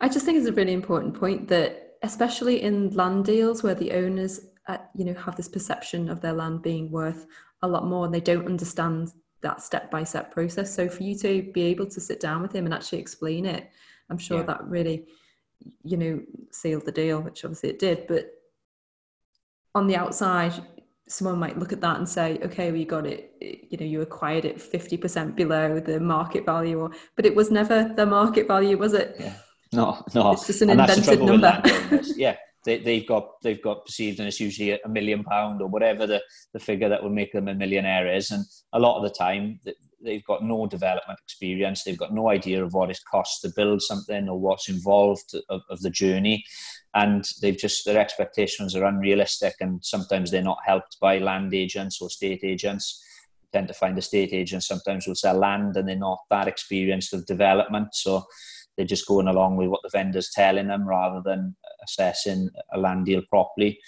I 0.00 0.08
just 0.08 0.24
think 0.24 0.38
it's 0.38 0.46
a 0.46 0.52
really 0.52 0.72
important 0.72 1.18
point 1.18 1.48
that, 1.48 1.96
especially 2.02 2.62
in 2.62 2.90
land 2.90 3.24
deals 3.24 3.62
where 3.62 3.74
the 3.74 3.92
owners, 3.92 4.40
uh, 4.68 4.78
you 4.94 5.04
know, 5.04 5.14
have 5.14 5.36
this 5.36 5.48
perception 5.48 6.10
of 6.10 6.20
their 6.20 6.34
land 6.34 6.62
being 6.62 6.90
worth 6.90 7.26
a 7.62 7.68
lot 7.68 7.86
more, 7.86 8.04
and 8.04 8.14
they 8.14 8.20
don't 8.20 8.46
understand 8.46 9.12
that 9.40 9.62
step 9.62 9.90
by 9.90 10.04
step 10.04 10.30
process. 10.30 10.74
So 10.74 10.88
for 10.88 11.02
you 11.02 11.16
to 11.18 11.50
be 11.52 11.62
able 11.62 11.86
to 11.86 12.00
sit 12.00 12.20
down 12.20 12.42
with 12.42 12.54
him 12.54 12.64
and 12.66 12.74
actually 12.74 13.00
explain 13.00 13.46
it, 13.46 13.70
I'm 14.10 14.18
sure 14.18 14.38
yeah. 14.38 14.46
that 14.46 14.64
really 14.64 15.06
you 15.82 15.96
know, 15.96 16.20
sealed 16.50 16.86
the 16.86 16.92
deal, 16.92 17.20
which 17.20 17.44
obviously 17.44 17.70
it 17.70 17.78
did. 17.78 18.06
But 18.06 18.30
on 19.74 19.86
the 19.86 19.96
outside, 19.96 20.52
someone 21.08 21.38
might 21.38 21.58
look 21.58 21.72
at 21.72 21.80
that 21.80 21.98
and 21.98 22.08
say, 22.08 22.38
okay, 22.42 22.72
well, 22.72 22.84
got 22.84 23.06
it, 23.06 23.34
you 23.40 23.78
know, 23.78 23.86
you 23.86 24.00
acquired 24.00 24.44
it 24.44 24.58
50% 24.58 25.34
below 25.34 25.80
the 25.80 26.00
market 26.00 26.46
value, 26.46 26.80
or, 26.80 26.90
but 27.16 27.26
it 27.26 27.34
was 27.34 27.50
never 27.50 27.92
the 27.96 28.06
market 28.06 28.46
value, 28.46 28.76
was 28.76 28.94
it? 28.94 29.16
Yeah. 29.18 29.34
No, 29.72 30.02
no. 30.14 30.32
It's 30.32 30.46
just 30.46 30.62
an 30.62 30.70
and 30.70 30.80
invented 30.80 31.22
number. 31.22 31.62
yeah. 32.16 32.36
They, 32.64 32.78
they've 32.78 33.08
got 33.08 33.42
they've 33.42 33.60
got 33.60 33.84
perceived 33.84 34.20
and 34.20 34.28
it's 34.28 34.38
usually 34.38 34.78
a 34.80 34.88
million 34.88 35.24
pound 35.24 35.60
or 35.60 35.66
whatever 35.66 36.06
the, 36.06 36.22
the 36.52 36.60
figure 36.60 36.88
that 36.88 37.02
would 37.02 37.10
make 37.10 37.32
them 37.32 37.48
a 37.48 37.54
millionaire 37.54 38.14
is 38.14 38.30
and 38.30 38.44
a 38.72 38.78
lot 38.78 38.98
of 38.98 39.02
the 39.02 39.10
time 39.10 39.58
they've 40.04 40.24
got 40.24 40.42
no 40.44 40.66
development 40.66 41.18
experience. 41.24 41.84
They've 41.84 41.98
got 41.98 42.12
no 42.14 42.28
idea 42.30 42.64
of 42.64 42.74
what 42.74 42.90
it 42.90 42.98
costs 43.10 43.40
to 43.40 43.52
build 43.54 43.82
something 43.82 44.28
or 44.28 44.38
what's 44.38 44.68
involved 44.68 45.34
of, 45.48 45.62
of 45.70 45.80
the 45.80 45.90
journey. 45.90 46.44
and 46.94 47.24
they've 47.40 47.56
just 47.56 47.84
their 47.84 47.98
expectations 47.98 48.76
are 48.76 48.84
unrealistic, 48.84 49.54
and 49.60 49.84
sometimes 49.84 50.30
they're 50.30 50.42
not 50.42 50.58
helped 50.66 50.98
by 51.00 51.18
land 51.18 51.54
agents 51.54 52.00
or 52.00 52.10
state 52.10 52.40
agents. 52.44 53.02
You 53.42 53.48
tend 53.52 53.68
to 53.68 53.74
find 53.74 53.96
estate 53.98 54.32
agents 54.32 54.66
sometimes 54.66 55.06
will 55.06 55.14
sell 55.14 55.38
land, 55.38 55.76
and 55.76 55.88
they're 55.88 55.96
not 55.96 56.20
that 56.30 56.48
experienced 56.48 57.14
of 57.14 57.26
development, 57.26 57.94
so 57.94 58.24
they're 58.76 58.86
just 58.86 59.06
going 59.06 59.28
along 59.28 59.56
with 59.56 59.68
what 59.68 59.80
the 59.82 59.90
vendor's 59.90 60.30
telling 60.30 60.68
them 60.68 60.86
rather 60.86 61.22
than 61.24 61.54
assessing 61.84 62.50
a 62.72 62.78
land 62.78 63.06
deal 63.06 63.22
properly. 63.28 63.78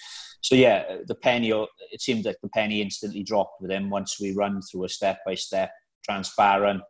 So 0.41 0.55
yeah, 0.55 0.99
the 1.07 1.15
penny. 1.15 1.51
It 1.91 2.01
seemed 2.01 2.25
like 2.25 2.37
the 2.43 2.49
penny 2.51 2.83
instantly 2.83 3.23
dropped 3.23 3.61
with 3.61 3.71
him 3.71 3.89
once 3.91 4.19
we 4.21 4.33
run 4.33 4.61
through 4.63 4.85
a 4.85 4.89
step 4.89 5.19
by 5.27 5.35
step, 5.35 5.71
transparent 6.05 6.83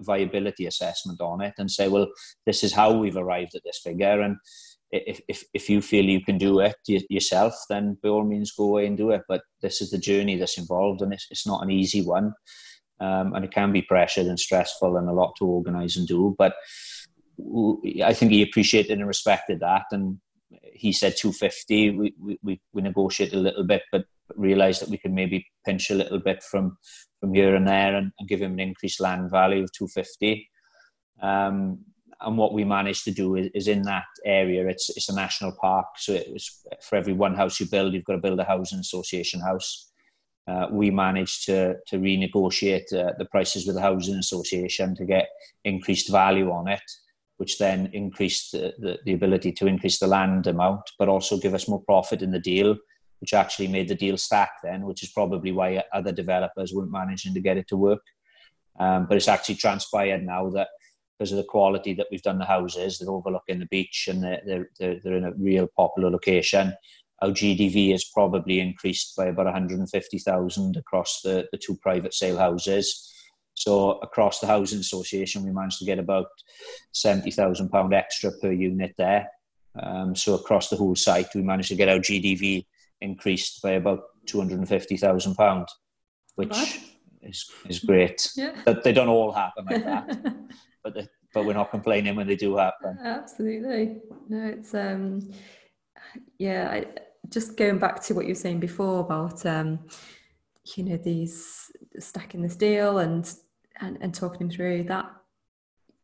viability 0.00 0.66
assessment 0.66 1.20
on 1.20 1.40
it, 1.40 1.54
and 1.58 1.70
say, 1.70 1.88
well, 1.88 2.08
this 2.46 2.64
is 2.64 2.72
how 2.72 2.96
we've 2.96 3.16
arrived 3.16 3.54
at 3.54 3.62
this 3.64 3.80
figure, 3.82 4.20
and 4.20 4.36
if 4.90 5.20
if, 5.28 5.44
if 5.54 5.70
you 5.70 5.80
feel 5.80 6.04
you 6.04 6.22
can 6.22 6.38
do 6.38 6.60
it 6.60 6.76
yourself, 6.86 7.54
then 7.68 7.96
by 8.02 8.08
all 8.08 8.24
means 8.24 8.52
go 8.52 8.64
away 8.64 8.86
and 8.86 8.96
do 8.96 9.10
it. 9.10 9.22
But 9.28 9.42
this 9.60 9.80
is 9.80 9.90
the 9.90 9.98
journey 9.98 10.36
that's 10.36 10.58
involved, 10.58 11.02
and 11.02 11.12
it's, 11.12 11.26
it's 11.30 11.46
not 11.46 11.62
an 11.62 11.70
easy 11.70 12.02
one, 12.02 12.34
um, 13.00 13.34
and 13.34 13.44
it 13.44 13.52
can 13.52 13.72
be 13.72 13.82
pressured 13.82 14.26
and 14.26 14.38
stressful 14.38 14.96
and 14.96 15.08
a 15.08 15.12
lot 15.12 15.34
to 15.38 15.46
organise 15.46 15.96
and 15.96 16.06
do, 16.06 16.34
but. 16.38 16.54
I 18.04 18.12
think 18.12 18.30
he 18.30 18.42
appreciated 18.42 18.98
and 18.98 19.06
respected 19.06 19.60
that, 19.60 19.86
and 19.90 20.18
he 20.74 20.92
said 20.92 21.16
250. 21.16 21.90
We, 21.90 22.14
we, 22.42 22.60
we 22.72 22.82
negotiated 22.82 23.34
a 23.34 23.42
little 23.42 23.64
bit, 23.64 23.82
but 23.90 24.04
realised 24.36 24.82
that 24.82 24.88
we 24.88 24.98
could 24.98 25.12
maybe 25.12 25.46
pinch 25.64 25.90
a 25.90 25.94
little 25.94 26.18
bit 26.18 26.42
from 26.42 26.76
from 27.22 27.34
here 27.34 27.54
and 27.54 27.68
there 27.68 27.94
and, 27.94 28.10
and 28.18 28.28
give 28.28 28.42
him 28.42 28.54
an 28.54 28.60
increased 28.60 29.00
land 29.00 29.30
value 29.30 29.62
of 29.62 29.72
250. 29.72 30.50
Um, 31.22 31.78
and 32.20 32.36
what 32.36 32.52
we 32.52 32.64
managed 32.64 33.04
to 33.04 33.12
do 33.12 33.36
is, 33.36 33.48
is, 33.54 33.68
in 33.68 33.82
that 33.82 34.06
area, 34.24 34.66
it's 34.66 34.90
it's 34.90 35.08
a 35.08 35.14
national 35.14 35.52
park, 35.52 35.86
so 35.96 36.12
it 36.12 36.32
was 36.32 36.64
for 36.82 36.96
every 36.96 37.12
one 37.12 37.34
house 37.34 37.60
you 37.60 37.66
build, 37.66 37.94
you've 37.94 38.04
got 38.04 38.14
to 38.14 38.26
build 38.26 38.40
a 38.40 38.44
housing 38.44 38.80
association 38.80 39.40
house. 39.40 39.90
Uh, 40.48 40.66
we 40.70 40.90
managed 40.90 41.46
to 41.46 41.76
to 41.86 41.98
renegotiate 41.98 42.92
uh, 42.92 43.12
the 43.18 43.24
prices 43.26 43.66
with 43.66 43.76
the 43.76 43.82
housing 43.82 44.16
association 44.16 44.94
to 44.96 45.04
get 45.04 45.28
increased 45.64 46.10
value 46.10 46.50
on 46.50 46.68
it 46.68 46.82
which 47.38 47.58
then 47.58 47.90
increased 47.92 48.52
the, 48.52 48.72
the, 48.78 48.98
the, 49.04 49.12
ability 49.12 49.50
to 49.50 49.66
increase 49.66 49.98
the 49.98 50.06
land 50.06 50.46
amount, 50.46 50.82
but 50.96 51.08
also 51.08 51.36
give 51.36 51.54
us 51.54 51.66
more 51.66 51.82
profit 51.82 52.22
in 52.22 52.30
the 52.30 52.38
deal, 52.38 52.76
which 53.22 53.32
actually 53.32 53.68
made 53.68 53.88
the 53.88 53.94
deal 53.94 54.18
stack 54.18 54.50
then, 54.62 54.82
which 54.82 55.02
is 55.02 55.10
probably 55.10 55.50
why 55.50 55.82
other 55.94 56.12
developers 56.12 56.74
weren't 56.74 56.90
managing 56.90 57.32
to 57.32 57.40
get 57.40 57.56
it 57.56 57.68
to 57.68 57.76
work. 57.78 58.02
Um, 58.78 59.06
but 59.06 59.16
it's 59.16 59.28
actually 59.28 59.54
transpired 59.54 60.22
now 60.22 60.50
that 60.50 60.68
because 61.18 61.32
of 61.32 61.38
the 61.38 61.44
quality 61.44 61.94
that 61.94 62.08
we've 62.10 62.22
done 62.22 62.38
the 62.38 62.44
houses, 62.44 62.98
they're 62.98 63.10
overlooking 63.10 63.60
the 63.60 63.66
beach 63.66 64.08
and 64.10 64.22
they're, 64.22 64.68
they're, 64.78 65.00
they're 65.02 65.16
in 65.16 65.24
a 65.24 65.32
real 65.38 65.68
popular 65.76 66.10
location. 66.10 66.74
Our 67.22 67.30
GDV 67.30 67.92
has 67.92 68.04
probably 68.04 68.60
increased 68.60 69.14
by 69.16 69.26
about 69.26 69.46
150,000 69.46 70.76
across 70.76 71.20
the, 71.22 71.46
the 71.52 71.58
two 71.58 71.78
private 71.80 72.12
sale 72.12 72.38
houses 72.38 73.08
so 73.54 73.92
across 73.98 74.40
the 74.40 74.46
housing 74.46 74.80
association, 74.80 75.44
we 75.44 75.52
managed 75.52 75.78
to 75.80 75.84
get 75.84 75.98
about 75.98 76.26
seventy 76.92 77.30
thousand 77.30 77.68
pound 77.68 77.92
extra 77.92 78.30
per 78.40 78.52
unit 78.52 78.94
there. 78.96 79.28
Um, 79.80 80.14
so 80.16 80.34
across 80.34 80.68
the 80.68 80.76
whole 80.76 80.96
site, 80.96 81.34
we 81.34 81.42
managed 81.42 81.68
to 81.68 81.76
get 81.76 81.88
our 81.88 81.98
GDV 81.98 82.66
increased 83.02 83.62
by 83.62 83.72
about 83.72 84.00
two 84.26 84.38
hundred 84.38 84.58
and 84.58 84.68
fifty 84.68 84.96
thousand 84.96 85.34
pound, 85.34 85.68
which 86.36 86.56
is 87.22 87.50
is 87.68 87.80
great. 87.80 88.30
Yeah. 88.36 88.56
But 88.64 88.82
they 88.84 88.92
don't 88.92 89.08
all 89.08 89.32
happen 89.32 89.66
like 89.66 89.84
that, 89.84 90.34
but 90.84 90.94
they, 90.94 91.08
but 91.34 91.44
we're 91.44 91.54
not 91.54 91.70
complaining 91.70 92.16
when 92.16 92.26
they 92.26 92.36
do 92.36 92.56
happen. 92.56 92.98
Absolutely, 93.02 94.00
no, 94.28 94.46
it's 94.46 94.74
um, 94.74 95.30
yeah. 96.38 96.70
I, 96.70 96.86
just 97.28 97.56
going 97.56 97.78
back 97.78 98.02
to 98.02 98.14
what 98.14 98.26
you 98.26 98.32
were 98.32 98.34
saying 98.34 98.60
before 98.60 99.00
about 99.00 99.46
um, 99.46 99.78
you 100.76 100.84
know 100.84 100.96
these 100.96 101.70
stacking 101.98 102.42
this 102.42 102.56
deal 102.56 102.98
and 102.98 103.32
and, 103.80 103.98
and 104.00 104.14
talking 104.14 104.42
him 104.42 104.50
through 104.50 104.84
that 104.84 105.10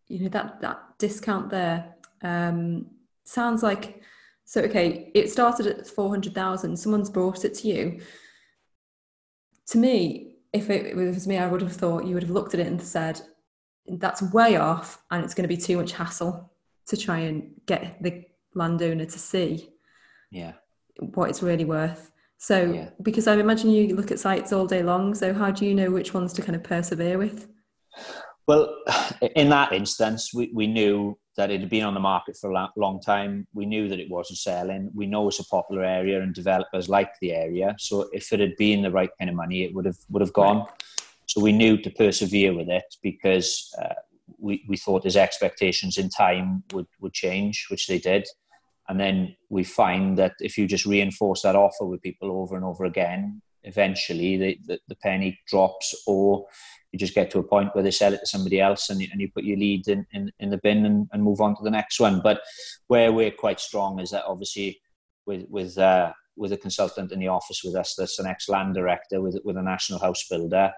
you 0.08 0.20
know 0.20 0.28
that 0.28 0.60
that 0.60 0.80
discount 0.98 1.50
there 1.50 1.94
um 2.22 2.86
sounds 3.24 3.62
like 3.62 4.02
so 4.48 4.62
okay 4.62 5.10
it 5.14 5.30
started 5.30 5.66
at 5.66 5.86
400,000 5.86 6.74
someone's 6.74 7.10
brought 7.10 7.44
it 7.44 7.52
to 7.54 7.68
you 7.68 8.00
to 9.66 9.76
me 9.76 10.36
if 10.54 10.70
it 10.70 10.96
was 10.96 11.26
me 11.26 11.36
I 11.36 11.46
would 11.46 11.60
have 11.60 11.74
thought 11.74 12.06
you 12.06 12.14
would 12.14 12.22
have 12.22 12.32
looked 12.32 12.54
at 12.54 12.60
it 12.60 12.66
and 12.66 12.80
said 12.80 13.20
that's 13.86 14.22
way 14.32 14.56
off 14.56 15.02
and 15.10 15.22
it's 15.22 15.34
going 15.34 15.48
to 15.48 15.54
be 15.54 15.60
too 15.60 15.76
much 15.76 15.92
hassle 15.92 16.50
to 16.86 16.96
try 16.96 17.18
and 17.18 17.52
get 17.66 18.02
the 18.02 18.24
landowner 18.54 19.04
to 19.04 19.18
see 19.18 19.68
yeah 20.30 20.52
what 20.98 21.28
it's 21.28 21.42
really 21.42 21.66
worth 21.66 22.10
so, 22.38 22.72
yeah. 22.72 22.90
because 23.02 23.26
I 23.26 23.34
imagine 23.34 23.70
you 23.70 23.96
look 23.96 24.12
at 24.12 24.20
sites 24.20 24.52
all 24.52 24.64
day 24.64 24.84
long, 24.84 25.12
so 25.12 25.34
how 25.34 25.50
do 25.50 25.66
you 25.66 25.74
know 25.74 25.90
which 25.90 26.14
ones 26.14 26.32
to 26.34 26.42
kind 26.42 26.54
of 26.54 26.62
persevere 26.62 27.18
with? 27.18 27.48
Well, 28.46 28.72
in 29.34 29.48
that 29.50 29.72
instance, 29.72 30.32
we, 30.32 30.52
we 30.54 30.68
knew 30.68 31.18
that 31.38 31.50
it 31.50 31.60
had 31.60 31.70
been 31.70 31.84
on 31.84 31.94
the 31.94 32.00
market 32.00 32.36
for 32.36 32.50
a 32.50 32.68
long 32.76 33.00
time. 33.00 33.46
We 33.54 33.64
knew 33.64 33.88
that 33.88 34.00
it 34.00 34.10
wasn't 34.10 34.40
selling. 34.40 34.90
We 34.92 35.06
know 35.06 35.28
it's 35.28 35.38
a 35.38 35.44
popular 35.44 35.84
area 35.84 36.20
and 36.20 36.34
developers 36.34 36.88
like 36.88 37.12
the 37.20 37.32
area. 37.32 37.76
So 37.78 38.10
if 38.12 38.32
it 38.32 38.40
had 38.40 38.56
been 38.56 38.82
the 38.82 38.90
right 38.90 39.10
kind 39.18 39.30
of 39.30 39.36
money, 39.36 39.62
it 39.62 39.72
would 39.72 39.86
have 39.86 39.98
would 40.10 40.20
have 40.20 40.32
gone. 40.32 40.58
Right. 40.58 40.82
So 41.26 41.40
we 41.40 41.52
knew 41.52 41.78
to 41.78 41.90
persevere 41.90 42.54
with 42.54 42.68
it 42.68 42.96
because 43.02 43.72
uh, 43.80 43.94
we, 44.38 44.64
we 44.68 44.76
thought 44.76 45.04
his 45.04 45.16
expectations 45.16 45.96
in 45.96 46.10
time 46.10 46.64
would, 46.72 46.86
would 47.00 47.12
change, 47.12 47.66
which 47.70 47.86
they 47.86 47.98
did. 47.98 48.26
And 48.88 48.98
then 48.98 49.36
we 49.48 49.62
find 49.62 50.18
that 50.18 50.32
if 50.40 50.58
you 50.58 50.66
just 50.66 50.86
reinforce 50.86 51.42
that 51.42 51.54
offer 51.54 51.84
with 51.84 52.02
people 52.02 52.32
over 52.32 52.56
and 52.56 52.64
over 52.64 52.84
again, 52.84 53.42
eventually 53.62 54.36
the, 54.36 54.58
the, 54.66 54.78
the, 54.88 54.94
penny 54.96 55.38
drops 55.46 55.94
or 56.06 56.46
you 56.92 56.98
just 56.98 57.14
get 57.14 57.30
to 57.30 57.38
a 57.38 57.42
point 57.42 57.74
where 57.74 57.84
they 57.84 57.90
sell 57.90 58.14
it 58.14 58.20
to 58.20 58.26
somebody 58.26 58.60
else 58.60 58.88
and 58.88 59.00
you, 59.00 59.08
and 59.12 59.20
you 59.20 59.30
put 59.30 59.44
your 59.44 59.58
lead 59.58 59.86
in, 59.88 60.06
in, 60.12 60.32
in 60.40 60.50
the 60.50 60.58
bin 60.58 60.86
and, 60.86 61.08
and 61.12 61.22
move 61.22 61.40
on 61.40 61.54
to 61.56 61.62
the 61.62 61.70
next 61.70 62.00
one. 62.00 62.20
But 62.22 62.40
where 62.86 63.12
we're 63.12 63.30
quite 63.30 63.60
strong 63.60 64.00
is 64.00 64.10
that 64.10 64.24
obviously 64.26 64.80
with, 65.26 65.44
with, 65.50 65.76
uh, 65.76 66.12
with 66.36 66.52
a 66.52 66.56
consultant 66.56 67.12
in 67.12 67.18
the 67.18 67.28
office 67.28 67.62
with 67.62 67.74
us 67.74 67.94
that's 67.94 68.18
an 68.18 68.26
ex-land 68.26 68.74
director 68.74 69.20
with, 69.20 69.38
with 69.44 69.56
a 69.56 69.62
national 69.62 69.98
house 69.98 70.26
builder, 70.28 70.72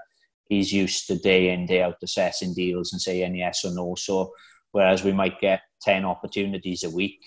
he's 0.48 0.72
used 0.72 1.06
to 1.06 1.16
day 1.16 1.50
in, 1.50 1.66
day 1.66 1.82
out 1.82 1.96
assessing 2.02 2.54
deals 2.54 2.92
and 2.92 3.00
saying 3.00 3.36
yes 3.36 3.64
or 3.64 3.72
no. 3.72 3.94
So 3.96 4.32
whereas 4.72 5.04
we 5.04 5.12
might 5.12 5.40
get 5.40 5.60
10 5.82 6.04
opportunities 6.04 6.82
a 6.82 6.90
week, 6.90 7.20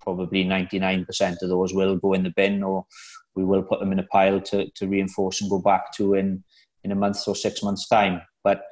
probably 0.00 0.44
99% 0.44 1.42
of 1.42 1.48
those 1.48 1.74
will 1.74 1.96
go 1.96 2.12
in 2.12 2.22
the 2.22 2.30
bin 2.30 2.62
or 2.62 2.86
we 3.34 3.44
will 3.44 3.62
put 3.62 3.80
them 3.80 3.90
in 3.90 3.98
a 3.98 4.04
pile 4.04 4.40
to, 4.40 4.70
to 4.70 4.86
reinforce 4.86 5.40
and 5.40 5.50
go 5.50 5.58
back 5.58 5.92
to 5.94 6.14
in, 6.14 6.44
in 6.86 6.92
a 6.92 7.00
month 7.04 7.18
or 7.26 7.34
six 7.34 7.62
months' 7.62 7.88
time. 7.88 8.22
But 8.42 8.62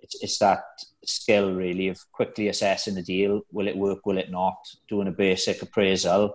it's, 0.00 0.16
it's 0.22 0.38
that 0.38 0.62
skill 1.04 1.52
really 1.52 1.88
of 1.88 1.98
quickly 2.12 2.46
assessing 2.48 2.94
the 2.94 3.02
deal. 3.02 3.42
Will 3.52 3.68
it 3.68 3.76
work? 3.76 4.06
Will 4.06 4.18
it 4.18 4.30
not? 4.30 4.56
Doing 4.88 5.08
a 5.08 5.18
basic 5.26 5.60
appraisal. 5.62 6.32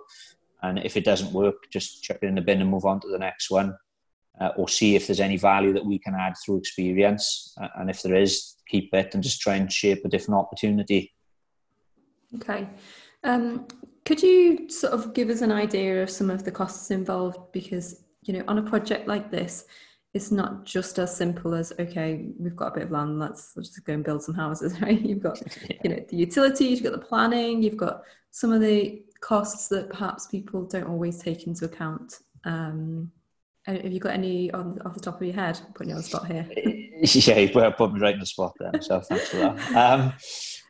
And 0.62 0.78
if 0.80 0.98
it 0.98 1.06
doesn't 1.06 1.34
work, 1.34 1.56
just 1.72 2.04
chuck 2.04 2.20
it 2.22 2.28
in 2.28 2.36
the 2.36 2.42
bin 2.42 2.62
and 2.62 2.70
move 2.70 2.86
on 2.86 3.00
to 3.02 3.08
the 3.08 3.24
next 3.28 3.50
one. 3.50 3.74
Uh, 4.40 4.52
or 4.58 4.68
see 4.68 4.96
if 4.96 5.06
there's 5.06 5.20
any 5.20 5.38
value 5.38 5.74
that 5.74 5.86
we 5.86 6.00
can 6.00 6.16
add 6.16 6.34
through 6.44 6.58
experience. 6.58 7.54
Uh, 7.62 7.68
and 7.78 7.90
if 7.90 8.02
there 8.02 8.16
is, 8.16 8.56
keep 8.68 8.94
it 8.94 9.14
and 9.14 9.24
just 9.24 9.42
try 9.42 9.56
and 9.56 9.72
shape 9.72 10.04
a 10.04 10.10
different 10.10 10.40
opportunity. 10.40 11.14
Okay. 12.36 12.68
Um, 13.24 13.68
could 14.06 14.22
you 14.22 14.70
sort 14.70 14.94
of 14.94 15.14
give 15.14 15.30
us 15.30 15.42
an 15.42 15.52
idea 15.52 16.02
of 16.02 16.10
some 16.10 16.30
of 16.30 16.44
the 16.44 16.52
costs 16.52 16.90
involved? 16.92 17.40
Because, 17.52 18.04
you 18.24 18.34
know, 18.34 18.44
on 18.48 18.58
a 18.58 18.64
project 18.64 19.08
like 19.08 19.30
this, 19.30 19.66
it's 20.14 20.32
not 20.32 20.66
just 20.66 21.00
as 21.00 21.16
simple 21.16 21.54
as, 21.54 21.72
okay, 21.80 22.28
we've 22.38 22.56
got 22.56 22.74
a 22.74 22.76
bit 22.76 22.84
of 22.84 22.92
land, 22.92 23.20
let's, 23.20 23.54
let's 23.56 23.70
just 23.70 23.86
go 23.86 23.94
and 23.94 24.04
build 24.04 24.22
some 24.22 24.36
houses, 24.36 24.80
right? 24.82 25.00
You've 25.00 25.24
got, 25.24 25.42
yeah. 25.70 25.78
you 25.84 25.90
know, 25.90 26.06
the 26.10 26.18
utilities, 26.18 26.82
you've 26.82 26.92
got 26.92 27.00
the 27.00 27.06
planning, 27.06 27.62
you've 27.64 27.78
got 27.78 28.04
some 28.32 28.52
of 28.52 28.62
the 28.62 29.04
costs 29.22 29.68
that 29.70 29.90
perhaps 29.90 30.28
people 30.28 30.66
don't 30.66 30.88
always 30.88 31.20
take 31.20 31.48
into 31.48 31.66
account. 31.66 32.16
Um, 32.44 33.12
have 33.66 33.92
you 33.92 34.00
got 34.00 34.14
any 34.14 34.52
on, 34.52 34.80
off 34.84 34.96
the 34.96 35.00
top 35.00 35.22
of 35.22 35.28
your 35.28 35.36
head? 35.36 35.60
I'm 35.66 35.74
putting 35.74 35.90
you 35.90 35.96
on 35.96 36.02
the 36.02 36.08
spot 36.08 36.26
here. 36.26 36.48
yeah, 36.56 37.38
you 37.38 37.50
put 37.50 37.94
me 37.94 38.00
right 38.00 38.16
in 38.16 38.20
the 38.20 38.26
spot 38.26 38.54
there. 38.60 38.82
So 38.82 39.00
thanks 39.02 39.30
for 39.30 39.38
that. 39.38 39.76
Um, 39.76 40.14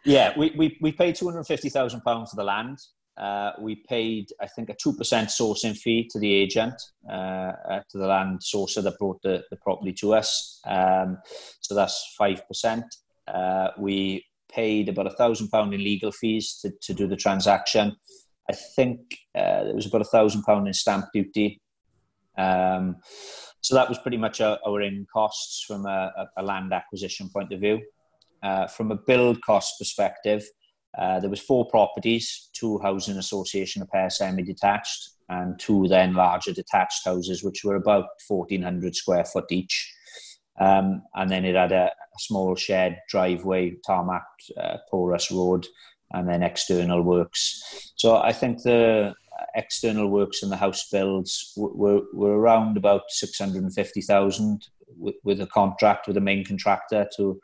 yeah, 0.03 0.33
we, 0.37 0.53
we, 0.57 0.77
we 0.81 0.91
paid 0.91 1.15
£250,000 1.15 2.29
for 2.29 2.35
the 2.35 2.43
land. 2.43 2.79
Uh, 3.17 3.51
we 3.59 3.75
paid, 3.75 4.29
I 4.41 4.47
think, 4.47 4.69
a 4.69 4.73
2% 4.73 4.95
sourcing 4.97 5.77
fee 5.77 6.07
to 6.11 6.19
the 6.19 6.33
agent, 6.33 6.73
uh, 7.09 7.51
uh, 7.69 7.81
to 7.89 7.97
the 7.97 8.07
land 8.07 8.39
sourcer 8.39 8.81
that 8.83 8.97
brought 8.97 9.21
the, 9.21 9.43
the 9.51 9.57
property 9.57 9.93
to 9.93 10.13
us. 10.13 10.59
Um, 10.65 11.17
so 11.59 11.75
that's 11.75 12.15
5%. 12.19 12.83
Uh, 13.27 13.69
we 13.77 14.25
paid 14.51 14.89
about 14.89 15.07
a 15.07 15.15
£1,000 15.15 15.73
in 15.73 15.83
legal 15.83 16.11
fees 16.11 16.57
to, 16.61 16.71
to 16.81 16.93
do 16.93 17.07
the 17.07 17.15
transaction. 17.15 17.95
I 18.49 18.53
think 18.53 18.99
uh, 19.35 19.63
there 19.63 19.75
was 19.75 19.85
about 19.85 20.01
a 20.01 20.15
£1,000 20.15 20.67
in 20.67 20.73
stamp 20.73 21.05
duty. 21.13 21.61
Um, 22.37 22.97
so 23.61 23.75
that 23.75 23.89
was 23.89 23.99
pretty 23.99 24.17
much 24.17 24.41
our, 24.41 24.57
our 24.65 24.81
in 24.81 25.05
costs 25.13 25.63
from 25.67 25.85
a, 25.85 26.11
a, 26.37 26.43
land 26.43 26.73
acquisition 26.73 27.29
point 27.29 27.53
of 27.53 27.59
view. 27.59 27.81
Uh, 28.41 28.65
from 28.67 28.91
a 28.91 28.95
build 28.95 29.39
cost 29.43 29.75
perspective, 29.77 30.43
Uh, 30.97 31.19
there 31.19 31.29
was 31.29 31.39
four 31.39 31.65
properties, 31.67 32.49
two 32.53 32.79
housing 32.79 33.17
association, 33.17 33.81
a 33.81 33.85
pair 33.85 34.09
semi-detached, 34.09 35.09
and 35.29 35.57
two 35.59 35.87
then 35.87 36.13
larger 36.13 36.51
detached 36.51 37.05
houses, 37.05 37.43
which 37.43 37.63
were 37.63 37.75
about 37.75 38.05
1,400 38.27 38.95
square 38.95 39.23
foot 39.23 39.45
each. 39.51 39.93
Um, 40.59 41.03
and 41.15 41.31
then 41.31 41.45
it 41.45 41.55
had 41.55 41.71
a, 41.71 41.85
a 41.85 42.19
small 42.19 42.55
shed, 42.55 42.99
driveway, 43.09 43.77
tarmac, 43.85 44.25
uh, 44.57 44.77
porous 44.89 45.31
road, 45.31 45.65
and 46.11 46.27
then 46.27 46.43
external 46.43 47.01
works. 47.01 47.93
So 47.95 48.17
I 48.17 48.33
think 48.33 48.61
the 48.63 49.15
external 49.55 50.09
works 50.09 50.43
and 50.43 50.51
the 50.51 50.57
house 50.57 50.87
builds 50.89 51.53
were, 51.55 52.01
were 52.13 52.37
around 52.37 52.77
about 52.77 53.03
650,000 53.09 54.67
with, 54.97 55.15
with 55.23 55.41
a 55.41 55.47
contract 55.47 56.07
with 56.07 56.15
the 56.15 56.21
main 56.21 56.45
contractor 56.45 57.07
to, 57.15 57.41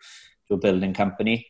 to 0.48 0.54
a 0.54 0.58
building 0.58 0.94
company. 0.94 1.48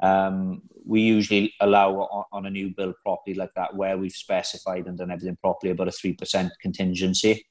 Um, 0.00 0.62
we 0.86 1.02
usually 1.02 1.54
allow 1.60 2.26
on, 2.32 2.46
a 2.46 2.50
new 2.50 2.74
build 2.74 2.94
property 3.02 3.34
like 3.34 3.52
that 3.54 3.76
where 3.76 3.98
we've 3.98 4.12
specified 4.12 4.86
and 4.86 4.98
done 4.98 5.10
everything 5.10 5.36
properly 5.40 5.72
about 5.72 5.88
a 5.88 5.90
3% 5.90 6.50
contingency. 6.60 7.46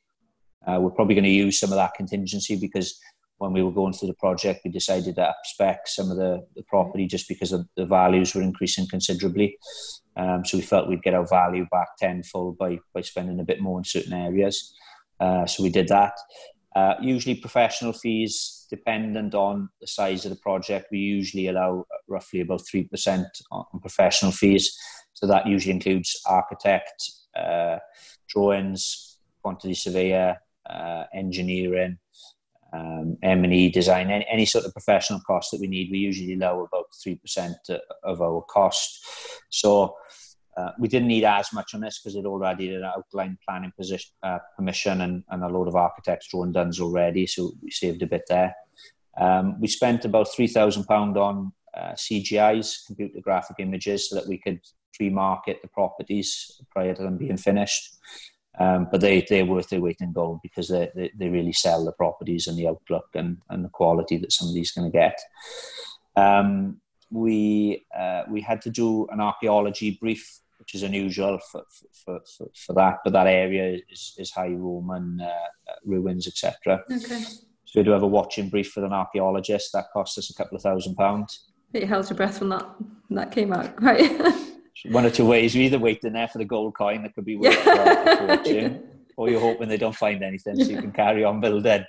Uh, 0.67 0.79
we're 0.81 0.89
probably 0.89 1.15
going 1.15 1.23
to 1.23 1.29
use 1.29 1.59
some 1.59 1.71
of 1.71 1.77
that 1.77 1.93
contingency 1.93 2.55
because 2.55 2.99
when 3.37 3.53
we 3.53 3.63
were 3.63 3.71
going 3.71 3.93
through 3.93 4.09
the 4.09 4.15
project, 4.15 4.61
we 4.65 4.71
decided 4.71 5.15
to 5.15 5.33
upspec 5.33 5.77
some 5.85 6.11
of 6.11 6.17
the, 6.17 6.45
the 6.55 6.63
property 6.63 7.07
just 7.07 7.27
because 7.29 7.51
the, 7.51 7.65
the 7.77 7.85
values 7.85 8.35
were 8.35 8.41
increasing 8.41 8.85
considerably. 8.87 9.57
Um, 10.17 10.43
so 10.43 10.57
we 10.57 10.63
felt 10.63 10.89
we'd 10.89 11.03
get 11.03 11.13
our 11.13 11.25
value 11.25 11.65
back 11.71 11.87
tenfold 11.97 12.57
by, 12.57 12.79
by 12.93 13.01
spending 13.01 13.39
a 13.39 13.45
bit 13.45 13.61
more 13.61 13.79
in 13.79 13.85
certain 13.85 14.13
areas. 14.13 14.73
Uh, 15.19 15.45
so 15.45 15.63
we 15.63 15.69
did 15.69 15.87
that. 15.87 16.13
Uh, 16.75 16.95
usually 17.01 17.35
professional 17.35 17.93
fees, 17.93 18.58
dependent 18.69 19.33
on 19.33 19.69
the 19.81 19.87
size 19.87 20.25
of 20.25 20.31
the 20.31 20.37
project, 20.37 20.87
we 20.91 20.99
usually 20.99 21.47
allow 21.47 21.85
roughly 22.07 22.41
about 22.41 22.61
3% 22.61 23.25
on 23.51 23.65
professional 23.81 24.31
fees. 24.31 24.77
So 25.13 25.27
that 25.27 25.47
usually 25.47 25.73
includes 25.73 26.21
architect, 26.25 27.11
uh, 27.35 27.77
drawings, 28.27 29.17
quantity 29.41 29.73
surveyor, 29.73 30.37
uh, 30.69 31.05
engineering, 31.13 31.97
um, 32.71 33.17
M&E 33.23 33.69
design, 33.69 34.11
any, 34.11 34.25
any, 34.31 34.45
sort 34.45 34.65
of 34.65 34.73
professional 34.73 35.19
cost 35.25 35.51
that 35.51 35.59
we 35.59 35.67
need, 35.67 35.89
we 35.91 35.97
usually 35.97 36.33
allow 36.33 36.61
about 36.61 36.85
3% 37.05 37.53
of 38.03 38.21
our 38.21 38.43
cost. 38.43 39.03
So 39.49 39.95
uh, 40.59 40.71
we 40.77 40.87
didn't 40.87 41.07
need 41.07 41.23
as 41.23 41.53
much 41.53 41.73
on 41.73 41.81
this 41.81 41.99
because 41.99 42.15
it 42.15 42.25
already 42.25 42.67
had 42.67 42.81
an 42.81 42.91
outline 42.95 43.37
planning 43.47 43.71
position, 43.77 44.11
uh, 44.23 44.39
permission 44.57 45.01
and, 45.01 45.23
and, 45.29 45.43
a 45.43 45.47
load 45.47 45.67
of 45.67 45.75
architects 45.75 46.29
done 46.31 46.71
already, 46.81 47.25
so 47.25 47.51
we 47.61 47.71
saved 47.71 48.01
a 48.01 48.07
bit 48.07 48.23
there. 48.27 48.53
Um, 49.17 49.59
we 49.61 49.67
spent 49.67 50.05
about 50.05 50.27
£3,000 50.27 51.15
on 51.15 51.53
uh, 51.73 51.91
CGIs, 51.93 52.85
computer 52.87 53.21
graphic 53.21 53.57
images, 53.59 54.09
so 54.09 54.15
that 54.15 54.27
we 54.27 54.37
could 54.37 54.59
pre-market 54.93 55.61
the 55.61 55.67
properties 55.69 56.59
prior 56.71 56.93
to 56.93 57.03
them 57.03 57.17
being 57.17 57.37
finished. 57.37 57.95
Um, 58.59 58.87
but 58.91 58.99
they, 58.99 59.25
they're 59.29 59.45
worth 59.45 59.69
their 59.69 59.79
weight 59.79 60.01
in 60.01 60.11
gold 60.11 60.39
because 60.43 60.67
they, 60.67 60.89
they, 60.93 61.11
they, 61.15 61.29
really 61.29 61.53
sell 61.53 61.85
the 61.85 61.93
properties 61.93 62.47
and 62.47 62.57
the 62.57 62.67
outlook 62.67 63.05
and, 63.13 63.37
and 63.49 63.63
the 63.63 63.69
quality 63.69 64.17
that 64.17 64.33
somebody's 64.33 64.71
going 64.71 64.91
to 64.91 64.97
get. 64.97 65.17
Um, 66.17 66.81
we, 67.09 67.85
uh, 67.97 68.23
we 68.29 68.41
had 68.41 68.61
to 68.63 68.69
do 68.69 69.07
an 69.11 69.21
archaeology 69.21 69.97
brief, 69.99 70.41
which 70.69 70.83
is 70.83 70.87
unusual 70.87 71.39
for, 71.51 71.63
for, 72.05 72.19
for, 72.37 72.47
for 72.53 72.73
that, 72.73 72.97
but 73.03 73.13
that 73.13 73.25
area 73.25 73.79
is, 73.89 74.13
is 74.19 74.29
high 74.29 74.49
Roman 74.49 75.19
uh, 75.19 75.73
ruins, 75.83 76.27
etc. 76.27 76.83
Okay. 76.91 77.23
So 77.65 77.79
we 77.79 77.83
do 77.83 77.91
have 77.91 78.03
a 78.03 78.07
watching 78.07 78.49
brief 78.49 78.75
with 78.75 78.85
an 78.85 78.93
archaeologist. 78.93 79.71
That 79.73 79.85
cost 79.91 80.19
us 80.19 80.29
a 80.29 80.35
couple 80.35 80.57
of 80.57 80.61
thousand 80.61 80.95
pounds. 80.95 81.49
But 81.71 81.81
You 81.81 81.87
held 81.87 82.07
your 82.07 82.17
breath 82.17 82.39
when 82.39 82.49
that, 82.49 82.67
when 83.07 83.15
that 83.15 83.31
came 83.31 83.51
out, 83.51 83.81
right? 83.81 84.11
one 84.91 85.05
or 85.05 85.09
two 85.09 85.25
ways. 85.25 85.55
You're 85.55 85.65
either 85.65 85.79
waiting 85.79 86.13
there 86.13 86.27
for 86.27 86.37
the 86.37 86.45
gold 86.45 86.75
coin 86.75 87.01
that 87.01 87.15
could 87.15 87.25
be 87.25 87.35
worth 87.35 87.65
a 87.65 88.27
fortune, 88.27 88.83
or 89.17 89.29
you're 89.29 89.41
hoping 89.41 89.69
they 89.69 89.77
don't 89.77 89.95
find 89.95 90.23
anything 90.23 90.63
so 90.63 90.69
you 90.69 90.81
can 90.81 90.91
carry 90.91 91.23
on 91.23 91.41
building. 91.41 91.83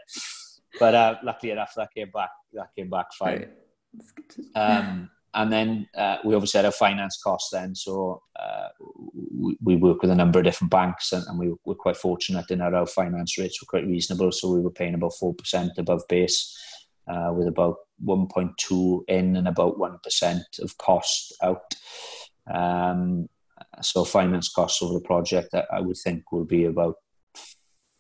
But 0.78 0.94
uh, 0.94 1.16
luckily 1.22 1.52
enough, 1.52 1.74
that 1.76 1.92
came 1.94 2.10
back. 2.10 2.30
That 2.54 2.68
came 2.74 2.88
back 2.88 3.12
fine. 3.12 3.48
Right. 4.56 4.78
Um, 4.78 5.10
and 5.34 5.52
then 5.52 5.88
uh, 5.96 6.16
we 6.24 6.34
obviously 6.34 6.58
had 6.58 6.64
a 6.64 6.72
finance 6.72 7.20
cost 7.22 7.50
then, 7.52 7.74
so 7.74 8.22
uh, 8.38 8.68
we, 9.32 9.56
we, 9.62 9.76
work 9.76 10.02
with 10.02 10.10
a 10.10 10.14
number 10.14 10.40
of 10.40 10.44
different 10.44 10.70
banks, 10.70 11.12
and, 11.12 11.24
and 11.28 11.38
we 11.38 11.54
were 11.64 11.74
quite 11.74 11.96
fortunate 11.96 12.50
in 12.50 12.58
that 12.58 12.74
our 12.74 12.86
finance 12.86 13.38
rates 13.38 13.60
were 13.62 13.66
quite 13.66 13.86
reasonable. 13.86 14.32
So 14.32 14.52
we 14.52 14.60
were 14.60 14.70
paying 14.70 14.94
about 14.94 15.14
four 15.20 15.34
percent 15.34 15.72
above 15.78 16.02
base, 16.08 16.58
uh, 17.06 17.32
with 17.32 17.46
about 17.46 17.76
one 17.98 18.26
point 18.26 18.56
two 18.58 19.04
in 19.06 19.36
and 19.36 19.46
about 19.46 19.78
one 19.78 19.98
percent 20.02 20.44
of 20.60 20.76
cost 20.78 21.32
out. 21.42 21.74
Um, 22.52 23.28
so 23.82 24.04
finance 24.04 24.48
costs 24.48 24.82
over 24.82 24.94
the 24.94 25.00
project, 25.00 25.54
I 25.54 25.80
would 25.80 25.96
think, 25.96 26.32
will 26.32 26.44
be 26.44 26.64
about 26.64 26.96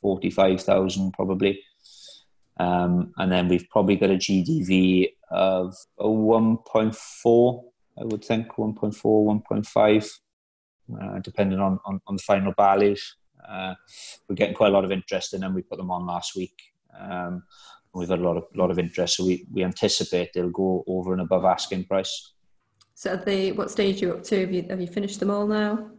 forty-five 0.02 0.62
thousand 0.62 1.12
probably. 1.12 1.62
Um, 2.60 3.14
and 3.16 3.32
then 3.32 3.48
we've 3.48 3.68
probably 3.70 3.96
got 3.96 4.10
a 4.10 4.16
GDV 4.16 5.08
of 5.30 5.74
a 5.98 6.04
1.4, 6.04 7.64
I 7.98 8.04
would 8.04 8.22
think, 8.22 8.48
1.4, 8.48 9.42
1.5, 9.42 10.10
uh, 11.00 11.18
depending 11.20 11.58
on, 11.58 11.78
on, 11.86 12.00
on, 12.06 12.16
the 12.16 12.22
final 12.22 12.52
values. 12.54 13.16
Uh, 13.48 13.74
we're 14.28 14.34
getting 14.34 14.54
quite 14.54 14.68
a 14.68 14.74
lot 14.74 14.84
of 14.84 14.92
interest 14.92 15.32
in 15.32 15.40
them. 15.40 15.54
We 15.54 15.62
put 15.62 15.78
them 15.78 15.90
on 15.90 16.06
last 16.06 16.36
week. 16.36 16.60
Um, 16.98 17.44
we've 17.94 18.10
had 18.10 18.18
a 18.18 18.22
lot 18.22 18.36
of 18.36 18.44
lot 18.54 18.70
of 18.70 18.78
interest, 18.78 19.16
so 19.16 19.24
we, 19.24 19.46
we 19.50 19.64
anticipate 19.64 20.32
they'll 20.34 20.50
go 20.50 20.84
over 20.86 21.12
and 21.12 21.22
above 21.22 21.46
asking 21.46 21.84
price. 21.84 22.34
So, 22.94 23.16
the 23.16 23.52
what 23.52 23.70
stage 23.70 24.02
are 24.02 24.06
you 24.06 24.12
up 24.12 24.24
to? 24.24 24.40
Have 24.40 24.52
you 24.52 24.66
have 24.68 24.80
you 24.80 24.86
finished 24.86 25.20
them 25.20 25.30
all 25.30 25.46
now? 25.46 25.90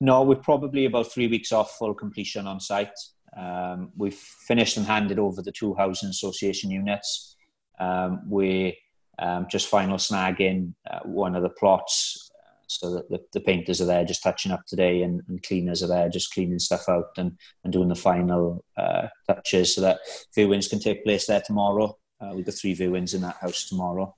No, 0.00 0.22
we're 0.22 0.36
probably 0.36 0.84
about 0.84 1.12
three 1.12 1.26
weeks 1.26 1.52
off 1.52 1.76
full 1.78 1.94
completion 1.94 2.46
on 2.46 2.60
site. 2.60 2.98
Um, 3.36 3.92
we've 3.96 4.14
finished 4.14 4.76
and 4.76 4.86
handed 4.86 5.18
over 5.18 5.42
the 5.42 5.52
two 5.52 5.74
housing 5.74 6.08
association 6.08 6.70
units. 6.70 7.36
Um, 7.78 8.22
we're 8.26 8.72
um, 9.18 9.46
just 9.48 9.68
final 9.68 9.96
snagging 9.96 10.74
uh, 10.90 11.00
one 11.04 11.34
of 11.34 11.42
the 11.42 11.50
plots 11.50 12.30
uh, 12.34 12.64
so 12.66 12.94
that 12.94 13.08
the, 13.08 13.20
the, 13.32 13.40
painters 13.40 13.80
are 13.80 13.86
there 13.86 14.04
just 14.04 14.22
touching 14.22 14.50
up 14.50 14.64
today 14.66 15.02
and, 15.02 15.22
and, 15.28 15.42
cleaners 15.42 15.82
are 15.82 15.86
there 15.86 16.08
just 16.08 16.32
cleaning 16.32 16.58
stuff 16.58 16.88
out 16.88 17.10
and, 17.18 17.36
and 17.62 17.72
doing 17.72 17.88
the 17.88 17.94
final 17.94 18.64
uh, 18.78 19.08
touches 19.28 19.74
so 19.74 19.82
that 19.82 20.00
viewings 20.36 20.68
can 20.68 20.80
take 20.80 21.04
place 21.04 21.26
there 21.26 21.42
tomorrow. 21.44 21.96
Uh, 22.20 22.32
we've 22.34 22.46
got 22.46 22.54
three 22.54 22.74
viewings 22.74 23.14
in 23.14 23.20
that 23.20 23.36
house 23.36 23.68
tomorrow. 23.68 24.14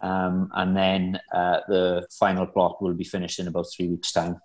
Um, 0.00 0.50
and 0.54 0.76
then 0.76 1.20
uh, 1.32 1.60
the 1.68 2.06
final 2.10 2.46
plot 2.46 2.80
will 2.82 2.94
be 2.94 3.04
finished 3.04 3.38
in 3.38 3.48
about 3.48 3.66
three 3.76 3.88
weeks' 3.88 4.12
time. 4.12 4.40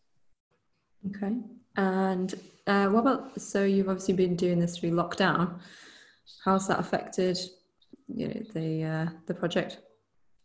Okay. 1.09 1.35
And 1.75 2.33
uh, 2.67 2.87
what 2.87 3.01
about, 3.01 3.41
so 3.41 3.63
you've 3.63 3.89
obviously 3.89 4.13
been 4.13 4.35
doing 4.35 4.59
this 4.59 4.77
through 4.77 4.91
lockdown. 4.91 5.59
How's 6.43 6.67
that 6.67 6.79
affected 6.79 7.37
you 8.07 8.27
know, 8.27 8.41
the, 8.53 8.83
uh, 8.83 9.09
the 9.25 9.33
project? 9.33 9.79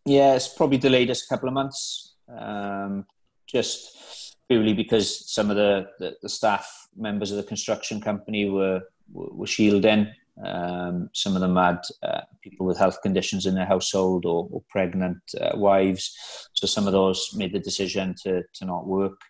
Yeah, 0.05 0.35
it's 0.35 0.49
probably 0.49 0.79
delayed 0.79 1.11
us 1.11 1.25
a 1.25 1.29
couple 1.29 1.49
of 1.49 1.55
months. 1.55 2.15
Um, 2.29 3.07
just 3.47 4.37
purely 4.49 4.75
because 4.75 5.31
some 5.33 5.51
of 5.51 5.57
the, 5.57 5.89
the, 5.99 6.17
the, 6.23 6.29
staff 6.29 6.89
members 6.97 7.31
of 7.31 7.39
the 7.39 7.43
construction 7.43 8.01
company 8.01 8.49
were, 8.49 8.83
were 9.13 9.47
shielding 9.47 10.09
um, 10.45 11.11
some 11.15 11.35
of 11.35 11.41
them 11.41 11.57
had 11.57 11.81
uh, 12.03 12.21
people 12.43 12.67
with 12.67 12.79
health 12.79 13.03
conditions 13.03 13.47
in 13.47 13.55
their 13.55 13.67
household 13.67 14.25
or, 14.25 14.49
or 14.51 14.63
pregnant 14.69 15.19
uh, 15.41 15.57
wives. 15.57 16.17
So 16.53 16.67
some 16.67 16.87
of 16.87 16.93
those 16.93 17.31
made 17.35 17.53
the 17.53 17.59
decision 17.59 18.15
to, 18.23 18.43
to 18.55 18.65
not 18.65 18.87
work. 18.87 19.21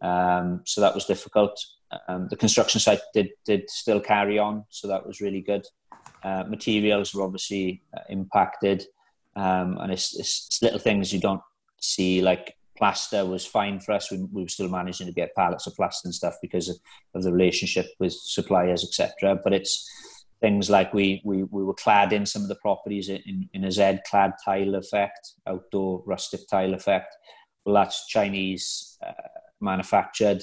Um, 0.00 0.62
so 0.64 0.80
that 0.80 0.94
was 0.94 1.04
difficult. 1.04 1.58
Um, 2.08 2.28
the 2.28 2.36
construction 2.36 2.80
site 2.80 3.00
did, 3.14 3.30
did 3.44 3.68
still 3.68 4.00
carry 4.00 4.38
on, 4.38 4.64
so 4.68 4.88
that 4.88 5.06
was 5.06 5.20
really 5.20 5.40
good. 5.40 5.64
Uh, 6.22 6.44
materials 6.48 7.14
were 7.14 7.22
obviously 7.22 7.82
uh, 7.96 8.02
impacted, 8.08 8.84
um, 9.36 9.78
and 9.78 9.92
it's, 9.92 10.18
it's, 10.18 10.46
it's, 10.46 10.62
little 10.62 10.78
things 10.78 11.12
you 11.12 11.20
don't 11.20 11.40
see, 11.80 12.20
like 12.20 12.56
plaster 12.76 13.24
was 13.24 13.44
fine 13.46 13.80
for 13.80 13.92
us. 13.92 14.10
We, 14.10 14.18
we 14.32 14.42
were 14.42 14.48
still 14.48 14.68
managing 14.68 15.06
to 15.06 15.12
get 15.12 15.34
pallets 15.34 15.66
of 15.66 15.74
plaster 15.76 16.06
and 16.06 16.14
stuff 16.14 16.34
because 16.40 16.68
of, 16.68 16.76
of 17.14 17.22
the 17.22 17.32
relationship 17.32 17.86
with 17.98 18.12
suppliers, 18.12 18.84
etc. 18.84 19.40
But 19.42 19.52
it's 19.52 19.88
things 20.40 20.70
like 20.70 20.94
we, 20.94 21.20
we, 21.24 21.44
we 21.44 21.62
were 21.62 21.74
clad 21.74 22.12
in 22.12 22.24
some 22.24 22.42
of 22.42 22.48
the 22.48 22.56
properties 22.56 23.08
in, 23.08 23.48
in 23.52 23.64
a 23.64 23.70
Z 23.70 23.98
clad 24.08 24.32
tile 24.44 24.74
effect, 24.74 25.34
outdoor 25.46 26.02
rustic 26.06 26.48
tile 26.48 26.74
effect. 26.74 27.14
Well, 27.64 27.74
that's 27.74 28.06
Chinese 28.06 28.98
uh, 29.06 29.12
manufactured. 29.60 30.38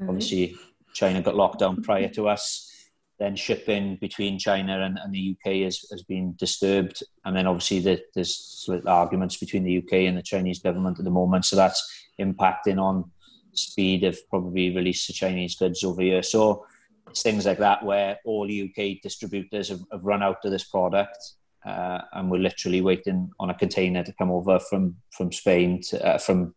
Mm-hmm. 0.00 0.08
Obviously, 0.08 0.56
China 0.96 1.22
got 1.22 1.36
locked 1.36 1.60
down 1.60 1.82
prior 1.82 2.08
to 2.10 2.28
us. 2.28 2.72
Then 3.18 3.36
shipping 3.36 3.96
between 4.00 4.38
China 4.38 4.82
and, 4.82 4.98
and 4.98 5.12
the 5.14 5.36
UK 5.36 5.64
has, 5.64 5.84
has 5.90 6.02
been 6.02 6.34
disturbed. 6.36 7.02
And 7.24 7.36
then 7.36 7.46
obviously 7.46 7.80
the, 7.80 8.02
there's 8.14 8.68
arguments 8.86 9.36
between 9.36 9.64
the 9.64 9.78
UK 9.78 9.92
and 10.08 10.18
the 10.18 10.22
Chinese 10.22 10.60
government 10.60 10.98
at 10.98 11.04
the 11.04 11.10
moment. 11.10 11.44
So 11.44 11.56
that's 11.56 11.82
impacting 12.20 12.78
on 12.78 13.10
speed 13.54 14.04
of 14.04 14.18
probably 14.28 14.74
release 14.74 15.08
of 15.08 15.14
Chinese 15.14 15.56
goods 15.56 15.84
over 15.84 16.02
here. 16.02 16.22
So 16.22 16.66
it's 17.08 17.22
things 17.22 17.46
like 17.46 17.58
that 17.58 17.84
where 17.84 18.18
all 18.24 18.44
UK 18.44 19.00
distributors 19.02 19.68
have, 19.68 19.80
have 19.92 20.04
run 20.04 20.22
out 20.22 20.44
of 20.44 20.50
this 20.50 20.64
product. 20.64 21.18
uh, 21.66 22.00
and 22.12 22.30
we're 22.30 22.38
literally 22.38 22.80
waiting 22.80 23.30
on 23.40 23.50
a 23.50 23.54
container 23.54 24.04
to 24.04 24.12
come 24.12 24.30
over 24.30 24.58
from 24.58 24.96
from 25.10 25.32
Spain 25.32 25.80
to, 25.82 26.06
uh, 26.06 26.18
from 26.18 26.54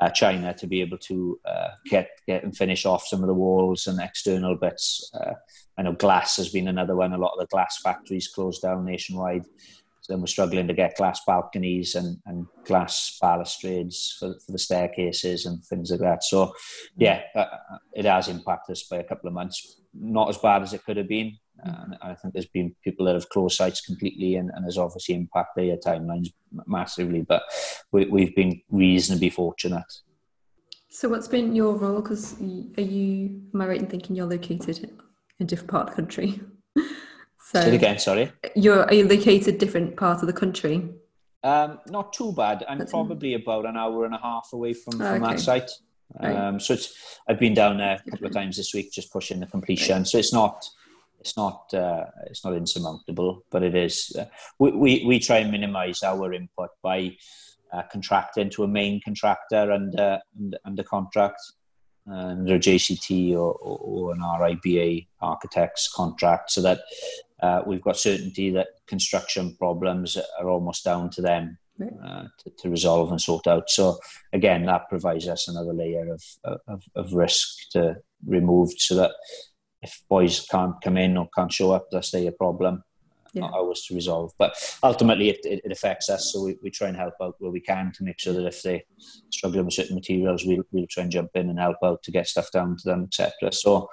uh, 0.00 0.10
China 0.10 0.54
to 0.54 0.66
be 0.66 0.80
able 0.80 0.98
to 0.98 1.38
uh, 1.44 1.68
get 1.86 2.08
get 2.26 2.42
and 2.44 2.56
finish 2.56 2.84
off 2.84 3.06
some 3.06 3.22
of 3.22 3.26
the 3.26 3.34
walls 3.34 3.86
and 3.86 4.00
external 4.00 4.56
bits. 4.56 5.10
Uh, 5.14 5.34
I 5.78 5.82
know 5.82 5.92
glass 5.92 6.36
has 6.36 6.48
been 6.48 6.68
another 6.68 6.96
one. 6.96 7.12
A 7.12 7.18
lot 7.18 7.32
of 7.32 7.40
the 7.40 7.46
glass 7.46 7.78
factories 7.82 8.28
closed 8.28 8.62
down 8.62 8.84
nationwide. 8.84 9.44
So 10.04 10.12
then 10.12 10.20
we're 10.20 10.26
struggling 10.26 10.68
to 10.68 10.74
get 10.74 10.98
glass 10.98 11.20
balconies 11.26 11.94
and, 11.94 12.18
and 12.26 12.46
glass 12.66 13.16
balustrades 13.22 14.14
for, 14.20 14.34
for 14.44 14.52
the 14.52 14.58
staircases 14.58 15.46
and 15.46 15.64
things 15.64 15.90
like 15.90 16.00
that. 16.00 16.22
So, 16.24 16.52
yeah, 16.94 17.22
uh, 17.34 17.46
it 17.94 18.04
has 18.04 18.28
impacted 18.28 18.74
us 18.74 18.82
by 18.82 18.98
a 18.98 19.04
couple 19.04 19.28
of 19.28 19.34
months. 19.34 19.80
Not 19.94 20.28
as 20.28 20.36
bad 20.36 20.60
as 20.60 20.74
it 20.74 20.84
could 20.84 20.98
have 20.98 21.08
been. 21.08 21.38
And 21.62 21.96
I 22.02 22.14
think 22.14 22.34
there's 22.34 22.46
been 22.46 22.74
people 22.82 23.06
that 23.06 23.14
have 23.14 23.28
closed 23.28 23.56
sites 23.56 23.80
completely 23.80 24.36
and, 24.36 24.50
and 24.54 24.64
has 24.64 24.76
obviously 24.76 25.14
impacted 25.14 25.68
their 25.68 25.76
timelines 25.76 26.28
massively. 26.66 27.22
But 27.22 27.42
we, 27.92 28.06
we've 28.06 28.34
been 28.34 28.60
reasonably 28.70 29.30
fortunate. 29.30 29.84
So, 30.90 31.08
what's 31.08 31.28
been 31.28 31.54
your 31.54 31.74
role? 31.74 32.00
Because 32.00 32.40
are 32.40 32.80
you, 32.80 33.42
am 33.52 33.60
I 33.60 33.66
right 33.66 33.80
in 33.80 33.86
thinking 33.86 34.14
you're 34.14 34.26
located 34.26 34.78
in 34.78 34.90
a 35.40 35.44
different 35.44 35.70
part 35.70 35.88
of 35.88 35.96
the 35.96 36.02
country? 36.02 36.40
so 36.76 37.60
Say 37.60 37.68
it 37.68 37.74
again, 37.74 37.98
sorry. 37.98 38.32
You're, 38.54 38.84
are 38.84 38.94
you 38.94 39.08
located 39.08 39.58
different 39.58 39.96
part 39.96 40.20
of 40.20 40.26
the 40.26 40.32
country? 40.32 40.88
Um, 41.42 41.80
not 41.88 42.12
too 42.12 42.32
bad. 42.32 42.64
I'm 42.68 42.78
That's 42.78 42.90
probably 42.90 43.34
about 43.34 43.66
an 43.66 43.76
hour 43.76 44.04
and 44.06 44.14
a 44.14 44.18
half 44.18 44.48
away 44.52 44.72
from, 44.72 44.98
from 44.98 45.22
okay. 45.22 45.34
that 45.34 45.40
site. 45.40 45.70
Right. 46.20 46.36
Um, 46.36 46.60
so 46.60 46.74
it's 46.74 47.18
I've 47.28 47.40
been 47.40 47.54
down 47.54 47.78
there 47.78 48.00
a 48.06 48.10
couple 48.10 48.26
of 48.26 48.32
times 48.32 48.56
this 48.56 48.72
week, 48.72 48.92
just 48.92 49.12
pushing 49.12 49.40
the 49.40 49.46
completion. 49.46 49.98
Right. 49.98 50.06
So 50.06 50.18
it's 50.18 50.32
not 50.32 50.64
it's 51.24 51.38
not 51.38 51.72
uh, 51.72 52.04
it's 52.26 52.44
not 52.44 52.54
insurmountable, 52.54 53.44
but 53.50 53.62
it 53.62 53.74
is. 53.74 54.14
Uh, 54.18 54.26
we, 54.58 54.72
we 54.72 55.04
we 55.06 55.18
try 55.18 55.38
and 55.38 55.50
minimise 55.50 56.02
our 56.02 56.34
input 56.34 56.68
by 56.82 57.16
uh, 57.72 57.82
contracting 57.90 58.50
to 58.50 58.64
a 58.64 58.68
main 58.68 59.00
contractor 59.02 59.72
under 59.72 60.20
under, 60.38 60.58
under 60.66 60.82
contract 60.82 61.40
under 62.06 62.56
a 62.56 62.58
JCT 62.58 63.32
or, 63.32 63.54
or, 63.54 63.78
or, 63.78 64.12
an 64.12 64.20
RIBA 64.20 65.06
architect's 65.22 65.90
contract, 65.90 66.50
so 66.50 66.60
that 66.60 66.80
uh, 67.42 67.62
we've 67.66 67.80
got 67.80 67.96
certainty 67.96 68.50
that 68.50 68.68
construction 68.86 69.56
problems 69.56 70.18
are 70.38 70.48
almost 70.50 70.84
down 70.84 71.08
to 71.08 71.22
them 71.22 71.56
uh, 72.04 72.24
to, 72.38 72.50
to, 72.58 72.68
resolve 72.68 73.10
and 73.10 73.22
sort 73.22 73.46
out. 73.46 73.70
So 73.70 73.98
again, 74.34 74.66
that 74.66 74.90
provides 74.90 75.26
us 75.26 75.48
another 75.48 75.72
layer 75.72 76.12
of, 76.12 76.22
of, 76.68 76.84
of 76.94 77.14
risk 77.14 77.70
to 77.70 77.96
remove, 78.26 78.72
so 78.76 78.96
that 78.96 79.12
if 79.84 80.02
boys 80.08 80.46
can't 80.50 80.74
come 80.82 80.96
in 80.96 81.16
or 81.16 81.28
can't 81.36 81.52
show 81.52 81.72
up, 81.72 81.86
that's 81.90 82.10
their 82.10 82.32
problem. 82.32 82.82
Yeah. 83.32 83.42
Not 83.42 83.54
ours 83.54 83.84
to 83.86 83.94
resolve. 83.94 84.32
But 84.38 84.54
ultimately, 84.82 85.28
it, 85.28 85.40
it, 85.44 85.60
it, 85.64 85.72
affects 85.72 86.08
us, 86.08 86.32
so 86.32 86.44
we, 86.44 86.56
we 86.62 86.70
try 86.70 86.86
and 86.86 86.96
help 86.96 87.14
out 87.20 87.34
where 87.40 87.50
we 87.50 87.60
can 87.60 87.90
to 87.96 88.04
make 88.04 88.20
sure 88.20 88.32
that 88.32 88.46
if 88.46 88.62
they 88.62 88.84
struggle 89.30 89.64
with 89.64 89.74
certain 89.74 89.96
materials, 89.96 90.44
we'll, 90.46 90.62
we'll 90.70 90.86
try 90.88 91.02
and 91.02 91.12
jump 91.12 91.30
in 91.34 91.50
and 91.50 91.58
help 91.58 91.78
out 91.82 92.02
to 92.04 92.12
get 92.12 92.28
stuff 92.28 92.50
down 92.52 92.76
to 92.76 92.88
them, 92.88 93.04
etc. 93.04 93.52
So 93.52 93.88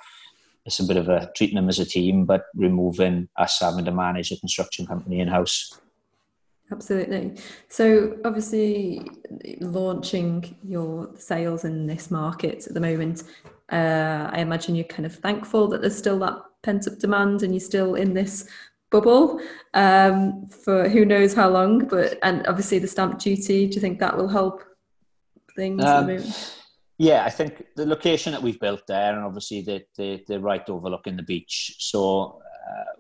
it's 0.65 0.79
a 0.79 0.83
bit 0.83 0.97
of 0.97 1.09
a 1.09 1.31
treating 1.35 1.55
them 1.55 1.69
as 1.69 1.79
a 1.79 1.85
team, 1.85 2.25
but 2.25 2.45
removing 2.53 3.29
us 3.35 3.59
having 3.59 3.85
to 3.85 3.91
manage 3.91 4.31
a 4.31 4.37
construction 4.37 4.85
company 4.85 5.19
in 5.19 5.27
house. 5.27 5.79
Absolutely. 6.71 7.33
So, 7.67 8.17
obviously, 8.23 9.01
launching 9.59 10.55
your 10.63 11.09
sales 11.15 11.65
in 11.65 11.85
this 11.85 12.09
market 12.09 12.65
at 12.67 12.73
the 12.73 12.79
moment, 12.79 13.23
uh, 13.71 14.29
I 14.31 14.39
imagine 14.39 14.75
you're 14.75 14.85
kind 14.85 15.05
of 15.05 15.15
thankful 15.15 15.67
that 15.69 15.81
there's 15.81 15.97
still 15.97 16.19
that 16.19 16.35
pent 16.63 16.87
up 16.87 16.99
demand 16.99 17.43
and 17.43 17.53
you're 17.53 17.59
still 17.59 17.95
in 17.95 18.13
this 18.13 18.47
bubble 18.91 19.39
um, 19.73 20.47
for 20.47 20.89
who 20.89 21.05
knows 21.05 21.33
how 21.33 21.49
long. 21.49 21.87
But 21.87 22.19
and 22.23 22.45
obviously, 22.47 22.79
the 22.79 22.87
stamp 22.87 23.19
duty. 23.19 23.67
Do 23.67 23.75
you 23.75 23.81
think 23.81 23.99
that 23.99 24.17
will 24.17 24.27
help 24.27 24.63
things? 25.55 25.83
Um, 25.83 26.19
yeah, 26.97 27.25
I 27.25 27.29
think 27.29 27.63
the 27.75 27.85
location 27.85 28.31
that 28.33 28.43
we've 28.43 28.59
built 28.59 28.85
there, 28.87 29.15
and 29.15 29.23
obviously 29.23 29.61
the 29.61 29.83
the, 29.97 30.23
the 30.27 30.39
right 30.39 30.67
overlooking 30.69 31.17
the 31.17 31.23
beach. 31.23 31.75
So 31.79 32.41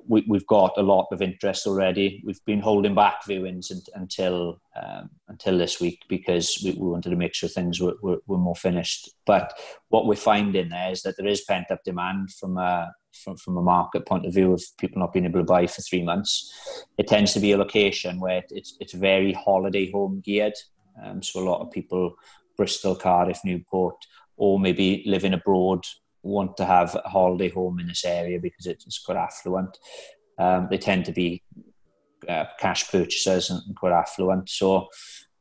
we, 0.07 0.23
have 0.33 0.47
got 0.47 0.73
a 0.77 0.81
lot 0.81 1.07
of 1.11 1.21
interest 1.21 1.67
already. 1.67 2.21
We've 2.25 2.43
been 2.45 2.59
holding 2.59 2.95
back 2.95 3.23
viewings 3.27 3.71
until 3.93 4.61
um, 4.81 5.09
until 5.27 5.57
this 5.57 5.79
week 5.79 6.01
because 6.09 6.61
we, 6.63 6.71
we, 6.71 6.89
wanted 6.89 7.09
to 7.11 7.15
make 7.15 7.33
sure 7.33 7.49
things 7.49 7.79
were, 7.79 7.95
were, 8.01 8.17
were, 8.27 8.37
more 8.37 8.55
finished. 8.55 9.09
But 9.25 9.53
what 9.89 10.05
we're 10.05 10.15
finding 10.15 10.69
there 10.69 10.91
is 10.91 11.01
that 11.03 11.15
there 11.17 11.27
is 11.27 11.41
pent 11.41 11.71
up 11.71 11.83
demand 11.83 12.31
from 12.31 12.57
a 12.57 12.91
from, 13.13 13.37
from 13.37 13.57
a 13.57 13.61
market 13.61 14.05
point 14.05 14.25
of 14.25 14.33
view 14.33 14.53
of 14.53 14.63
people 14.79 14.99
not 14.99 15.13
being 15.13 15.25
able 15.25 15.39
to 15.39 15.45
buy 15.45 15.67
for 15.67 15.81
three 15.81 16.03
months. 16.03 16.51
It 16.97 17.07
tends 17.07 17.33
to 17.33 17.39
be 17.39 17.51
a 17.51 17.57
location 17.57 18.19
where 18.19 18.43
it's 18.49 18.75
it's 18.79 18.93
very 18.93 19.33
holiday 19.33 19.91
home 19.91 20.21
geared. 20.25 20.55
Um, 21.01 21.21
so 21.23 21.39
a 21.39 21.47
lot 21.49 21.61
of 21.61 21.71
people, 21.71 22.15
Bristol, 22.57 22.95
Cardiff, 22.95 23.39
Newport, 23.45 23.95
or 24.35 24.59
maybe 24.59 25.03
living 25.05 25.33
abroad 25.33 25.85
want 26.23 26.57
to 26.57 26.65
have 26.65 26.95
a 27.03 27.09
holiday 27.09 27.49
home 27.49 27.79
in 27.79 27.87
this 27.87 28.05
area 28.05 28.39
because 28.39 28.65
it's 28.67 28.99
quite 28.99 29.17
affluent. 29.17 29.77
Um, 30.37 30.67
they 30.69 30.77
tend 30.77 31.05
to 31.05 31.11
be 31.11 31.43
uh, 32.27 32.45
cash 32.59 32.89
purchasers 32.91 33.49
and, 33.49 33.75
quite 33.75 33.93
affluent. 33.93 34.49
So 34.49 34.87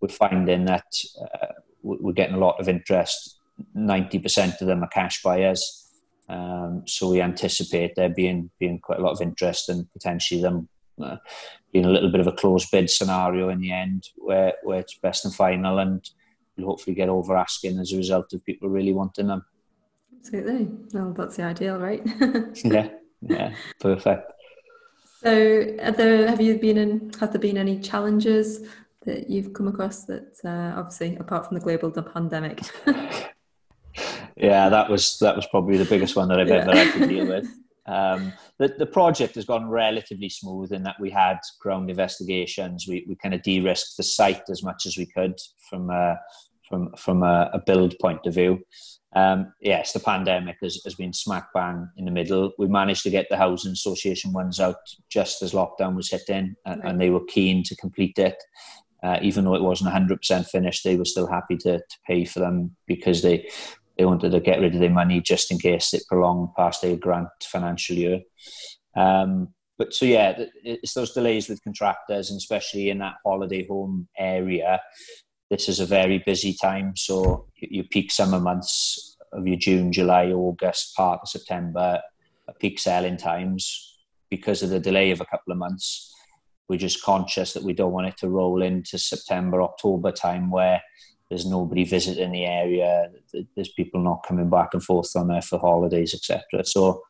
we're 0.01 0.09
finding 0.09 0.65
that 0.67 0.87
uh, 1.21 1.53
we're 1.83 2.13
getting 2.13 2.37
a 2.37 2.41
lot 2.41 2.61
of 2.61 2.69
interest. 2.69 3.39
90% 3.77 4.61
of 4.61 4.67
them 4.67 4.83
are 4.83 4.89
cash 4.89 5.23
buyers. 5.23 5.89
Um, 6.29 6.85
so 6.87 7.11
we 7.11 7.21
anticipate 7.21 7.97
there 7.97 8.09
being 8.09 8.51
being 8.59 8.79
quite 8.79 9.01
a 9.01 9.03
lot 9.03 9.13
of 9.13 9.21
interest 9.21 9.69
and 9.69 9.93
potentially 9.93 10.41
them 10.41 10.69
uh, 11.03 11.17
being 11.73 11.85
a 11.85 11.91
little 11.91 12.11
bit 12.11 12.21
of 12.21 12.27
a 12.27 12.33
closed 12.33 12.71
bid 12.71 12.89
scenario 12.89 13.49
in 13.49 13.61
the 13.61 13.73
end 13.73 14.09
where, 14.17 14.55
where 14.63 14.79
it's 14.79 14.99
best 14.99 15.25
and 15.25 15.35
final 15.35 15.79
and 15.79 16.11
we'll 16.57 16.69
hopefully 16.69 16.95
get 16.95 17.09
over 17.09 17.37
asking 17.37 17.79
as 17.79 17.93
a 17.93 17.97
result 17.97 18.33
of 18.33 18.45
people 18.45 18.69
really 18.69 18.93
wanting 18.93 19.27
them. 19.27 19.45
Absolutely. 20.21 20.69
Well, 20.93 21.13
that's 21.13 21.37
the 21.37 21.45
ideal, 21.45 21.79
right? 21.79 22.03
yeah, 22.65 22.89
yeah, 23.23 23.55
perfect. 23.81 24.33
So, 25.23 25.65
there, 25.97 26.29
have 26.29 26.41
you 26.41 26.59
been 26.59 26.77
in? 26.77 27.13
Have 27.21 27.33
there 27.33 27.41
been 27.41 27.57
any 27.57 27.79
challenges 27.81 28.69
that 29.07 29.31
you've 29.31 29.53
come 29.55 29.69
across 29.69 30.05
that, 30.05 30.37
uh, 30.45 30.79
obviously, 30.79 31.17
apart 31.17 31.47
from 31.47 31.59
the 31.59 31.65
global 31.65 31.91
pandemic? 32.03 32.61
yeah, 34.37 34.69
that 34.69 34.91
was 34.91 35.19
that 35.19 35.37
was 35.37 35.47
probably 35.47 35.79
the 35.79 35.85
biggest 35.87 36.17
one 36.17 36.29
that 36.29 36.41
I've 36.41 36.49
yeah. 36.49 36.55
ever 36.57 36.77
had 36.77 36.93
to 36.95 37.07
deal 37.07 37.27
with. 37.27 37.47
Um, 37.87 38.33
the, 38.59 38.69
the 38.79 38.87
project 38.87 39.35
has 39.35 39.45
gone 39.45 39.69
relatively 39.69 40.29
smooth 40.29 40.73
in 40.73 40.83
that 40.85 41.01
we 41.01 41.11
had 41.11 41.39
ground 41.61 41.91
investigations. 41.91 42.87
We, 42.87 43.05
we 43.09 43.17
kind 43.17 43.35
of 43.35 43.43
de-risked 43.43 43.97
the 43.97 44.03
site 44.05 44.49
as 44.49 44.63
much 44.63 44.87
as 44.87 44.97
we 44.97 45.07
could 45.07 45.35
from 45.69 45.91
a, 45.91 46.17
from 46.71 46.95
from 46.97 47.23
a, 47.23 47.51
a 47.53 47.61
build 47.67 47.95
point 48.01 48.21
of 48.25 48.35
view. 48.35 48.61
Um, 49.15 49.53
yes, 49.61 49.93
the 49.93 50.01
pandemic 50.01 50.59
has, 50.63 50.81
has 50.85 50.95
been 50.95 51.13
smack 51.13 51.49
bang 51.53 51.89
in 51.97 52.05
the 52.05 52.13
middle. 52.13 52.53
We 52.59 52.69
managed 52.69 53.03
to 53.03 53.11
get 53.11 53.27
the 53.29 53.37
housing 53.37 53.73
association 53.73 54.33
ones 54.33 54.61
out 54.61 54.77
just 55.11 55.43
as 55.43 55.53
lockdown 55.53 55.97
was 55.97 56.11
hitting, 56.11 56.55
and, 56.65 56.81
and 56.85 57.01
they 57.01 57.11
were 57.11 57.25
keen 57.25 57.65
to 57.65 57.77
complete 57.77 58.19
it. 58.19 58.37
Uh, 59.03 59.19
even 59.23 59.45
though 59.45 59.55
it 59.55 59.63
wasn't 59.63 59.93
100% 59.93 60.47
finished, 60.47 60.85
they 60.85 60.97
were 60.97 61.07
still 61.07 61.27
happy 61.27 61.57
to, 61.57 61.79
to 61.79 61.97
pay 62.07 62.25
for 62.25 62.39
them 62.39 62.77
because 62.87 63.23
they 63.23 63.49
they 63.99 64.05
wanted 64.07 64.31
to 64.31 64.41
get 64.41 64.61
rid 64.61 64.75
of 64.75 64.81
their 64.81 64.89
money 64.89 65.21
just 65.21 65.51
in 65.51 65.59
case 65.59 65.93
it 65.93 66.05
prolonged 66.09 66.49
past 66.57 66.81
their 66.81 66.97
grant 66.97 67.29
financial 67.43 67.97
year. 67.97 68.21
Um, 68.97 69.49
but 69.77 69.93
so 69.93 70.07
yeah, 70.07 70.45
it's 70.63 70.95
those 70.95 71.13
delays 71.13 71.49
with 71.49 71.65
contractors, 71.65 72.31
and 72.31 72.39
especially 72.39 72.91
in 72.91 72.99
that 72.99 73.17
holiday 73.25 73.67
home 73.67 74.09
area 74.17 74.81
this 75.51 75.69
is 75.69 75.81
a 75.81 75.87
very 75.87 76.19
busy 76.19 76.55
time. 76.55 76.97
So 76.97 77.47
your 77.57 77.85
peak 77.85 78.13
summer 78.13 78.41
months 78.41 79.17
of 79.33 79.47
your 79.47 79.57
June, 79.57 79.93
July, 79.93 80.31
August, 80.31 80.95
part 80.97 81.21
of 81.23 81.29
September, 81.29 82.01
peak 82.59 82.79
selling 82.79 83.17
times 83.17 83.97
because 84.29 84.63
of 84.63 84.71
the 84.71 84.81
delay 84.81 85.11
of 85.11 85.21
a 85.21 85.27
couple 85.27 85.53
of 85.53 85.59
months. 85.59 86.15
We're 86.69 86.79
just 86.79 87.03
conscious 87.03 87.53
that 87.53 87.65
we 87.65 87.73
don't 87.73 87.93
want 87.93 88.07
it 88.07 88.17
to 88.19 88.29
roll 88.29 88.63
into 88.63 88.99
September, 88.99 89.63
October 89.63 90.13
time 90.13 90.51
where 90.51 90.81
there's 91.29 91.47
nobody 91.47 91.85
visiting 91.85 92.33
the 92.33 92.45
area, 92.45 93.09
there's 93.55 93.73
people 93.73 94.01
not 94.01 94.25
coming 94.27 94.51
back 94.51 94.71
and 94.73 94.83
forth 94.83 95.15
on 95.17 95.29
there 95.29 95.43
for 95.43 95.59
holidays, 95.59 96.15
etc. 96.15 96.65
So 96.65 97.03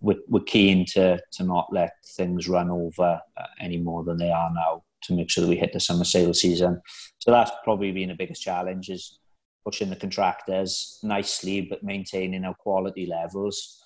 we're, 0.00 0.18
we're 0.28 0.40
keen 0.40 0.86
to 0.86 1.20
to 1.32 1.44
not 1.44 1.68
let 1.72 1.92
things 2.16 2.48
run 2.48 2.70
over 2.70 3.20
uh, 3.36 3.46
any 3.60 3.78
more 3.78 4.04
than 4.04 4.18
they 4.18 4.30
are 4.30 4.50
now 4.54 4.82
to 5.02 5.14
make 5.14 5.30
sure 5.30 5.42
that 5.42 5.50
we 5.50 5.56
hit 5.56 5.72
the 5.72 5.80
summer 5.80 6.04
sales 6.04 6.40
season. 6.40 6.80
So 7.18 7.30
that's 7.30 7.52
probably 7.64 7.92
been 7.92 8.08
the 8.08 8.14
biggest 8.14 8.42
challenge 8.42 8.88
is 8.88 9.18
pushing 9.64 9.90
the 9.90 9.96
contractors 9.96 10.98
nicely, 11.02 11.60
but 11.60 11.82
maintaining 11.82 12.44
our 12.44 12.54
quality 12.54 13.06
levels 13.06 13.82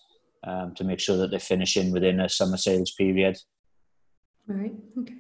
um, 0.47 0.75
to 0.75 0.85
make 0.85 1.01
sure 1.01 1.17
that 1.17 1.31
they're 1.31 1.41
finishing 1.41 1.91
within 1.91 2.21
a 2.21 2.29
summer 2.29 2.57
sales 2.57 2.93
period. 2.93 3.39
Right. 4.47 4.75
Okay. 4.99 5.15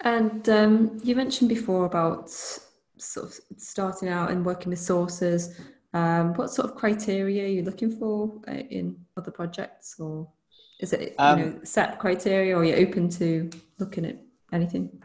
And 0.00 0.48
um, 0.48 1.00
you 1.02 1.16
mentioned 1.16 1.48
before 1.48 1.84
about 1.84 2.30
sort 2.30 3.26
of 3.26 3.40
starting 3.56 4.08
out 4.08 4.30
and 4.30 4.44
working 4.46 4.70
with 4.70 4.78
sources. 4.78 5.60
Um, 5.94 6.32
what 6.34 6.50
sort 6.50 6.70
of 6.70 6.76
criteria 6.76 7.44
are 7.44 7.48
you 7.48 7.62
looking 7.62 7.90
for 7.90 8.40
uh, 8.48 8.52
in 8.52 8.96
other 9.16 9.30
projects, 9.30 9.96
or 9.98 10.28
is 10.80 10.92
it 10.92 11.00
you 11.00 11.14
um, 11.18 11.40
know 11.40 11.60
set 11.64 11.98
criteria, 11.98 12.56
or 12.56 12.64
you're 12.64 12.78
you 12.78 12.86
open 12.86 13.10
to 13.10 13.50
looking 13.78 14.06
at 14.06 14.16
anything? 14.52 15.02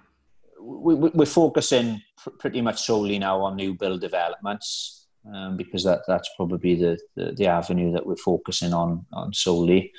We, 0.68 0.96
we're 0.96 1.26
focusing 1.26 2.02
pretty 2.40 2.62
much 2.62 2.86
solely 2.86 3.20
now 3.20 3.42
on 3.42 3.56
new 3.56 3.74
build 3.74 4.02
developments 4.02 5.08
um, 5.34 5.56
because 5.56 5.84
that 5.84 6.02
that's 6.08 6.30
probably 6.36 6.76
the, 6.76 7.00
the, 7.16 7.32
the 7.32 7.48
avenue 7.48 7.92
that 7.94 8.06
we're 8.06 8.18
focusing 8.18 8.74
on 8.74 9.06
on 9.14 9.34
solely. 9.34 9.94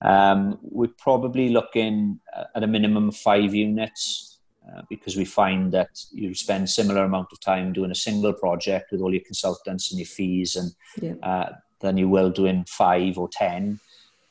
Um, 0.00 0.58
we're 0.62 0.96
probably 0.98 1.48
looking 1.48 2.20
at 2.54 2.62
a 2.62 2.66
minimum 2.66 3.08
of 3.08 3.16
five 3.16 3.54
units. 3.54 4.28
Uh, 4.64 4.80
because 4.88 5.16
we 5.16 5.24
find 5.24 5.72
that 5.72 5.88
you 6.12 6.32
spend 6.36 6.70
similar 6.70 7.02
amount 7.02 7.26
of 7.32 7.40
time 7.40 7.72
doing 7.72 7.90
a 7.90 7.96
single 7.96 8.32
project 8.32 8.92
with 8.92 9.00
all 9.00 9.12
your 9.12 9.24
consultants 9.26 9.90
and 9.90 9.98
your 9.98 10.06
fees 10.06 10.54
and 10.54 10.70
yeah. 11.00 11.14
uh, 11.28 11.52
than 11.80 11.96
you 11.96 12.08
will 12.08 12.30
doing 12.30 12.64
five 12.68 13.18
or 13.18 13.28
ten 13.28 13.80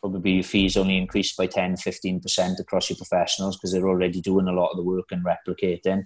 probably 0.01 0.31
your 0.31 0.43
fees 0.43 0.77
only 0.77 0.97
increase 0.97 1.35
by 1.35 1.45
10 1.45 1.75
15% 1.75 2.59
across 2.59 2.89
your 2.89 2.97
professionals 2.97 3.55
because 3.55 3.71
they're 3.71 3.87
already 3.87 4.21
doing 4.21 4.47
a 4.47 4.53
lot 4.53 4.71
of 4.71 4.77
the 4.77 4.83
work 4.83 5.11
and 5.11 5.25
replicating 5.25 6.03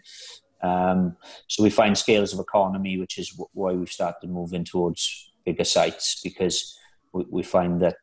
um, 0.61 1.15
so 1.47 1.63
we 1.63 1.69
find 1.69 1.97
scales 1.97 2.33
of 2.33 2.39
economy 2.39 2.97
which 2.99 3.17
is 3.17 3.37
why 3.53 3.71
we've 3.73 3.89
started 3.89 4.29
moving 4.29 4.63
towards 4.63 5.31
bigger 5.45 5.63
sites 5.63 6.19
because 6.23 6.77
we, 7.13 7.25
we 7.29 7.43
find 7.43 7.81
that 7.81 7.97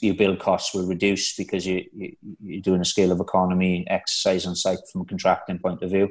your 0.00 0.14
build 0.14 0.38
costs 0.38 0.74
will 0.74 0.86
reduce 0.86 1.34
because 1.36 1.66
you, 1.66 1.84
you, 1.94 2.58
are 2.58 2.62
doing 2.62 2.80
a 2.80 2.84
scale 2.84 3.12
of 3.12 3.20
economy 3.20 3.86
exercise 3.88 4.46
on 4.46 4.54
site 4.54 4.78
from 4.90 5.02
a 5.02 5.04
contracting 5.04 5.58
point 5.58 5.82
of 5.82 5.90
view. 5.90 6.08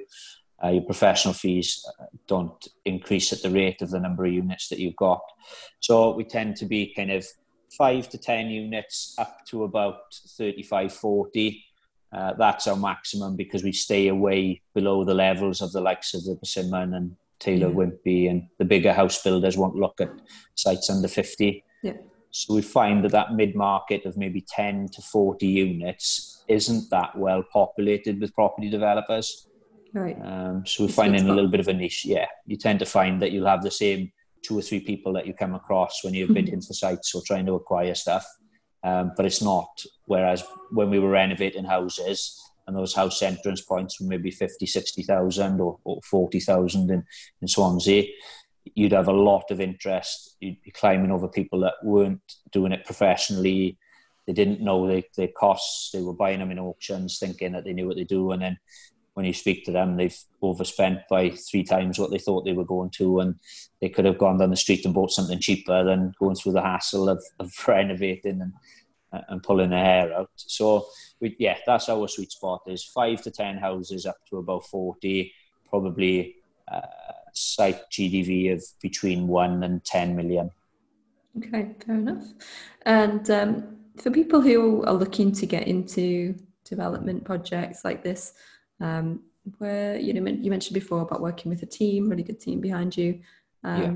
Uh, 0.63 0.69
your 0.69 0.83
professional 0.83 1.33
fees 1.33 1.83
uh, 1.99 2.05
don't 2.27 2.67
increase 2.85 3.33
at 3.33 3.41
the 3.41 3.49
rate 3.49 3.81
of 3.81 3.89
the 3.89 3.99
number 3.99 4.25
of 4.25 4.33
units 4.33 4.67
that 4.69 4.79
you've 4.79 4.95
got. 4.95 5.21
So 5.79 6.15
we 6.15 6.23
tend 6.23 6.55
to 6.57 6.65
be 6.65 6.93
kind 6.95 7.11
of 7.11 7.25
five 7.77 8.09
to 8.09 8.17
10 8.17 8.47
units 8.47 9.15
up 9.17 9.45
to 9.45 9.63
about 9.63 10.13
35, 10.37 10.93
40. 10.93 11.65
Uh, 12.13 12.33
that's 12.37 12.67
our 12.67 12.75
maximum 12.75 13.35
because 13.35 13.63
we 13.63 13.71
stay 13.71 14.09
away 14.09 14.61
below 14.73 15.05
the 15.05 15.13
levels 15.13 15.61
of 15.61 15.71
the 15.71 15.79
likes 15.79 16.13
of 16.13 16.25
the 16.25 16.35
Persimmon 16.35 16.93
and 16.93 17.15
Taylor 17.39 17.69
yeah. 17.69 17.73
Wimpey 17.73 18.29
and 18.29 18.47
the 18.59 18.65
bigger 18.65 18.93
house 18.93 19.21
builders 19.23 19.57
won't 19.57 19.75
look 19.75 20.01
at 20.01 20.11
sites 20.55 20.89
under 20.89 21.07
50. 21.07 21.63
Yeah. 21.81 21.93
So 22.31 22.53
we 22.53 22.61
find 22.61 23.03
that 23.03 23.11
that 23.13 23.33
mid 23.33 23.55
market 23.55 24.05
of 24.05 24.17
maybe 24.17 24.41
10 24.41 24.89
to 24.89 25.01
40 25.01 25.45
units 25.47 26.43
isn't 26.47 26.89
that 26.89 27.17
well 27.17 27.43
populated 27.51 28.19
with 28.19 28.33
property 28.33 28.69
developers. 28.69 29.47
Right. 29.93 30.17
Um, 30.21 30.65
so 30.65 30.83
we're 30.83 30.89
finding 30.89 31.27
a 31.27 31.33
little 31.33 31.49
bit 31.49 31.59
of 31.59 31.67
a 31.67 31.73
niche. 31.73 32.05
Yeah. 32.05 32.27
You 32.45 32.57
tend 32.57 32.79
to 32.79 32.85
find 32.85 33.21
that 33.21 33.31
you'll 33.31 33.47
have 33.47 33.63
the 33.63 33.71
same 33.71 34.11
two 34.43 34.57
or 34.57 34.61
three 34.61 34.79
people 34.79 35.13
that 35.13 35.27
you 35.27 35.33
come 35.33 35.53
across 35.53 36.03
when 36.03 36.13
you're 36.13 36.25
mm-hmm. 36.25 36.33
bidding 36.33 36.61
for 36.61 36.73
sites 36.73 37.13
or 37.13 37.21
trying 37.25 37.45
to 37.45 37.53
acquire 37.53 37.95
stuff. 37.95 38.25
Um, 38.83 39.11
but 39.15 39.25
it's 39.25 39.41
not. 39.41 39.83
Whereas 40.05 40.43
when 40.71 40.89
we 40.89 40.99
were 40.99 41.09
renovating 41.09 41.65
houses 41.65 42.39
and 42.65 42.75
those 42.75 42.95
house 42.95 43.21
entrance 43.21 43.61
points 43.61 43.99
were 43.99 44.07
maybe 44.07 44.31
50, 44.31 44.65
60,000 44.65 45.61
or, 45.61 45.77
or 45.83 45.99
40,000 46.09 46.89
in, 46.89 47.03
in 47.41 47.47
Swansea, 47.47 48.05
you'd 48.75 48.91
have 48.91 49.07
a 49.07 49.13
lot 49.13 49.51
of 49.51 49.61
interest. 49.61 50.35
You'd 50.39 50.61
be 50.61 50.71
climbing 50.71 51.11
over 51.11 51.27
people 51.27 51.59
that 51.61 51.75
weren't 51.83 52.21
doing 52.51 52.71
it 52.71 52.85
professionally. 52.85 53.77
They 54.27 54.33
didn't 54.33 54.61
know 54.61 54.87
the, 54.87 55.03
the 55.15 55.27
costs. 55.27 55.91
They 55.91 56.01
were 56.01 56.13
buying 56.13 56.39
them 56.39 56.51
in 56.51 56.59
auctions 56.59 57.19
thinking 57.19 57.53
that 57.53 57.65
they 57.65 57.73
knew 57.73 57.87
what 57.87 57.97
they 57.97 58.03
do. 58.03 58.31
And 58.31 58.41
then 58.41 58.57
when 59.13 59.25
you 59.25 59.33
speak 59.33 59.65
to 59.65 59.71
them, 59.71 59.97
they've 59.97 60.17
overspent 60.41 60.99
by 61.09 61.29
three 61.31 61.63
times 61.63 61.99
what 61.99 62.11
they 62.11 62.17
thought 62.17 62.45
they 62.45 62.53
were 62.53 62.65
going 62.65 62.89
to, 62.91 63.19
and 63.19 63.35
they 63.81 63.89
could 63.89 64.05
have 64.05 64.17
gone 64.17 64.37
down 64.37 64.49
the 64.49 64.55
street 64.55 64.85
and 64.85 64.93
bought 64.93 65.11
something 65.11 65.39
cheaper 65.39 65.83
than 65.83 66.13
going 66.19 66.35
through 66.35 66.53
the 66.53 66.61
hassle 66.61 67.09
of, 67.09 67.23
of 67.39 67.51
renovating 67.67 68.41
and 68.41 68.53
and 69.27 69.43
pulling 69.43 69.71
their 69.71 69.83
hair 69.83 70.13
out. 70.13 70.29
So, 70.37 70.87
we, 71.19 71.35
yeah, 71.37 71.57
that's 71.65 71.89
our 71.89 72.07
sweet 72.07 72.31
spot: 72.31 72.61
is 72.67 72.85
five 72.85 73.21
to 73.23 73.31
ten 73.31 73.57
houses 73.57 74.05
up 74.05 74.17
to 74.29 74.37
about 74.37 74.65
forty, 74.67 75.33
probably 75.69 76.35
uh, 76.71 76.81
site 77.33 77.89
GDV 77.91 78.53
of 78.53 78.63
between 78.81 79.27
one 79.27 79.63
and 79.63 79.83
ten 79.83 80.15
million. 80.15 80.51
Okay, 81.37 81.75
fair 81.85 81.95
enough. 81.95 82.23
And 82.85 83.29
um, 83.29 83.77
for 83.97 84.11
people 84.11 84.41
who 84.41 84.83
are 84.85 84.93
looking 84.93 85.31
to 85.33 85.45
get 85.45 85.67
into 85.67 86.35
development 86.63 87.25
projects 87.25 87.83
like 87.83 88.03
this, 88.03 88.33
um, 88.81 89.21
where 89.57 89.97
you 89.97 90.13
know 90.13 90.29
you 90.31 90.49
mentioned 90.49 90.73
before 90.73 91.01
about 91.01 91.21
working 91.21 91.49
with 91.49 91.63
a 91.63 91.65
team, 91.65 92.09
really 92.09 92.23
good 92.23 92.39
team 92.39 92.59
behind 92.59 92.97
you. 92.97 93.19
Um, 93.63 93.81
yeah. 93.81 93.93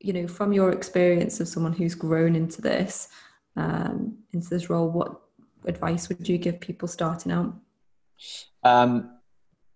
You 0.00 0.12
know, 0.14 0.28
from 0.28 0.52
your 0.52 0.72
experience 0.72 1.40
of 1.40 1.48
someone 1.48 1.74
who's 1.74 1.94
grown 1.94 2.34
into 2.34 2.62
this, 2.62 3.08
um, 3.56 4.16
into 4.32 4.48
this 4.48 4.70
role, 4.70 4.88
what 4.88 5.20
advice 5.66 6.08
would 6.08 6.26
you 6.26 6.38
give 6.38 6.60
people 6.60 6.88
starting 6.88 7.32
out? 7.32 7.54
Um, 8.62 9.18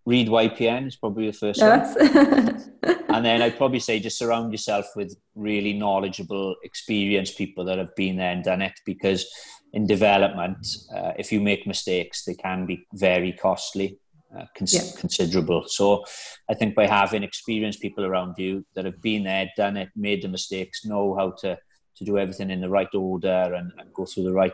read 0.06 0.28
YPN 0.28 0.86
is 0.86 0.96
probably 0.96 1.26
the 1.26 1.32
first 1.32 1.60
yes. 1.60 1.94
one. 1.96 3.04
and 3.14 3.24
then 3.24 3.42
I'd 3.42 3.56
probably 3.56 3.80
say 3.80 4.00
just 4.00 4.18
surround 4.18 4.52
yourself 4.52 4.86
with 4.96 5.16
really 5.34 5.72
knowledgeable, 5.72 6.56
experienced 6.62 7.38
people 7.38 7.64
that 7.66 7.78
have 7.78 7.94
been 7.96 8.16
there 8.16 8.32
and 8.32 8.44
done 8.44 8.62
it 8.62 8.78
because 8.84 9.26
in 9.72 9.86
development, 9.86 10.66
uh, 10.94 11.12
if 11.18 11.32
you 11.32 11.40
make 11.40 11.66
mistakes, 11.66 12.24
they 12.24 12.34
can 12.34 12.66
be 12.66 12.86
very 12.92 13.32
costly. 13.32 13.98
Uh, 14.36 14.46
cons- 14.56 14.74
yeah. 14.74 15.00
considerable. 15.00 15.64
So 15.68 16.04
I 16.48 16.54
think 16.54 16.74
by 16.74 16.86
having 16.86 17.22
experienced 17.22 17.80
people 17.80 18.04
around 18.04 18.34
you 18.36 18.64
that 18.74 18.84
have 18.84 19.00
been 19.00 19.24
there, 19.24 19.50
done 19.56 19.76
it, 19.76 19.90
made 19.94 20.22
the 20.22 20.28
mistakes, 20.28 20.84
know 20.84 21.14
how 21.14 21.32
to, 21.42 21.56
to 21.96 22.04
do 22.04 22.18
everything 22.18 22.50
in 22.50 22.60
the 22.60 22.68
right 22.68 22.92
order 22.94 23.54
and, 23.54 23.70
and 23.78 23.94
go 23.94 24.04
through 24.04 24.24
the 24.24 24.32
right 24.32 24.52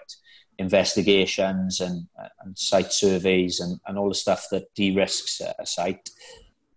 investigations 0.58 1.80
and, 1.80 2.06
and 2.44 2.58
site 2.58 2.92
surveys 2.92 3.60
and, 3.60 3.80
and 3.86 3.96
all 3.96 4.10
the 4.10 4.14
stuff 4.14 4.46
that 4.50 4.72
de-risks 4.74 5.40
a 5.40 5.64
site 5.64 6.10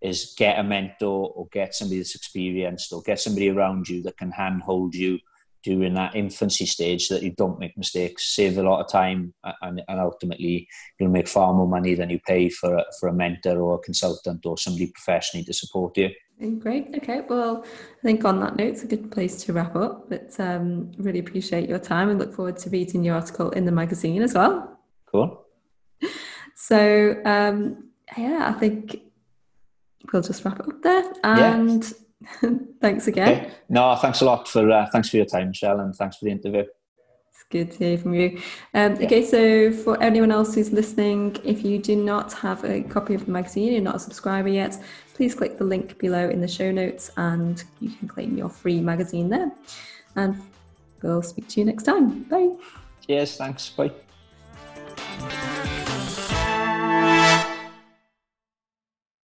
is 0.00 0.34
get 0.38 0.58
a 0.58 0.62
mentor 0.62 1.30
or 1.34 1.46
get 1.52 1.74
somebody 1.74 1.98
that's 1.98 2.14
experienced 2.14 2.92
or 2.92 3.02
get 3.02 3.20
somebody 3.20 3.50
around 3.50 3.88
you 3.88 4.02
that 4.02 4.16
can 4.16 4.30
handhold 4.30 4.94
you 4.94 5.18
during 5.64 5.94
that 5.94 6.14
infancy 6.14 6.66
stage 6.66 7.06
so 7.06 7.14
that 7.14 7.22
you 7.22 7.32
don't 7.32 7.58
make 7.58 7.76
mistakes, 7.76 8.34
save 8.34 8.58
a 8.58 8.62
lot 8.62 8.80
of 8.80 8.90
time, 8.90 9.34
and, 9.62 9.82
and 9.88 10.00
ultimately 10.00 10.68
you'll 10.98 11.10
make 11.10 11.26
far 11.26 11.52
more 11.54 11.66
money 11.66 11.94
than 11.94 12.10
you 12.10 12.20
pay 12.26 12.48
for 12.48 12.76
a, 12.76 12.84
for 13.00 13.08
a 13.08 13.12
mentor 13.12 13.60
or 13.60 13.76
a 13.76 13.78
consultant 13.78 14.44
or 14.44 14.58
somebody 14.58 14.88
professionally 14.88 15.44
to 15.44 15.52
support 15.52 15.96
you. 15.96 16.10
Great. 16.58 16.88
Okay. 16.96 17.22
Well, 17.28 17.64
I 17.64 18.02
think 18.02 18.24
on 18.24 18.40
that 18.40 18.56
note, 18.56 18.66
it's 18.66 18.82
a 18.82 18.88
good 18.88 19.10
place 19.10 19.42
to 19.44 19.52
wrap 19.52 19.76
up. 19.76 20.10
But 20.10 20.38
um, 20.38 20.90
really 20.98 21.20
appreciate 21.20 21.68
your 21.68 21.78
time 21.78 22.10
and 22.10 22.18
look 22.18 22.34
forward 22.34 22.56
to 22.58 22.70
reading 22.70 23.04
your 23.04 23.14
article 23.14 23.50
in 23.50 23.64
the 23.64 23.72
magazine 23.72 24.22
as 24.22 24.34
well. 24.34 24.78
Cool. 25.06 25.44
So 26.56 27.20
um, 27.26 27.90
yeah, 28.16 28.52
I 28.54 28.58
think 28.58 29.00
we'll 30.12 30.22
just 30.22 30.44
wrap 30.44 30.60
it 30.60 30.68
up 30.68 30.82
there. 30.82 31.12
And 31.24 31.82
yeah. 31.82 31.90
thanks 32.80 33.06
again. 33.06 33.28
Okay. 33.28 33.50
No, 33.68 33.96
thanks 33.96 34.20
a 34.20 34.24
lot 34.24 34.48
for 34.48 34.70
uh, 34.70 34.86
thanks 34.92 35.08
for 35.08 35.16
your 35.16 35.26
time, 35.26 35.48
Michelle, 35.48 35.80
and 35.80 35.94
thanks 35.94 36.16
for 36.16 36.26
the 36.26 36.30
interview. 36.30 36.64
It's 37.30 37.44
good 37.50 37.72
to 37.72 37.78
hear 37.78 37.98
from 37.98 38.14
you. 38.14 38.40
Um, 38.74 38.96
yeah. 38.96 39.06
Okay, 39.06 39.24
so 39.24 39.72
for 39.72 40.00
anyone 40.02 40.30
else 40.30 40.54
who's 40.54 40.72
listening, 40.72 41.36
if 41.44 41.64
you 41.64 41.78
do 41.78 41.96
not 41.96 42.32
have 42.34 42.64
a 42.64 42.82
copy 42.82 43.14
of 43.14 43.26
the 43.26 43.32
magazine, 43.32 43.72
you're 43.72 43.82
not 43.82 43.96
a 43.96 44.00
subscriber 44.00 44.48
yet, 44.48 44.78
please 45.14 45.34
click 45.34 45.58
the 45.58 45.64
link 45.64 45.98
below 45.98 46.28
in 46.28 46.40
the 46.40 46.48
show 46.48 46.70
notes, 46.70 47.10
and 47.16 47.64
you 47.80 47.90
can 47.90 48.08
claim 48.08 48.36
your 48.36 48.48
free 48.48 48.80
magazine 48.80 49.28
there. 49.28 49.50
And 50.16 50.40
we'll 51.02 51.22
speak 51.22 51.48
to 51.48 51.60
you 51.60 51.66
next 51.66 51.84
time. 51.84 52.24
Bye. 52.24 52.54
Cheers. 53.06 53.36
Thanks. 53.36 53.70
Bye. 53.70 53.90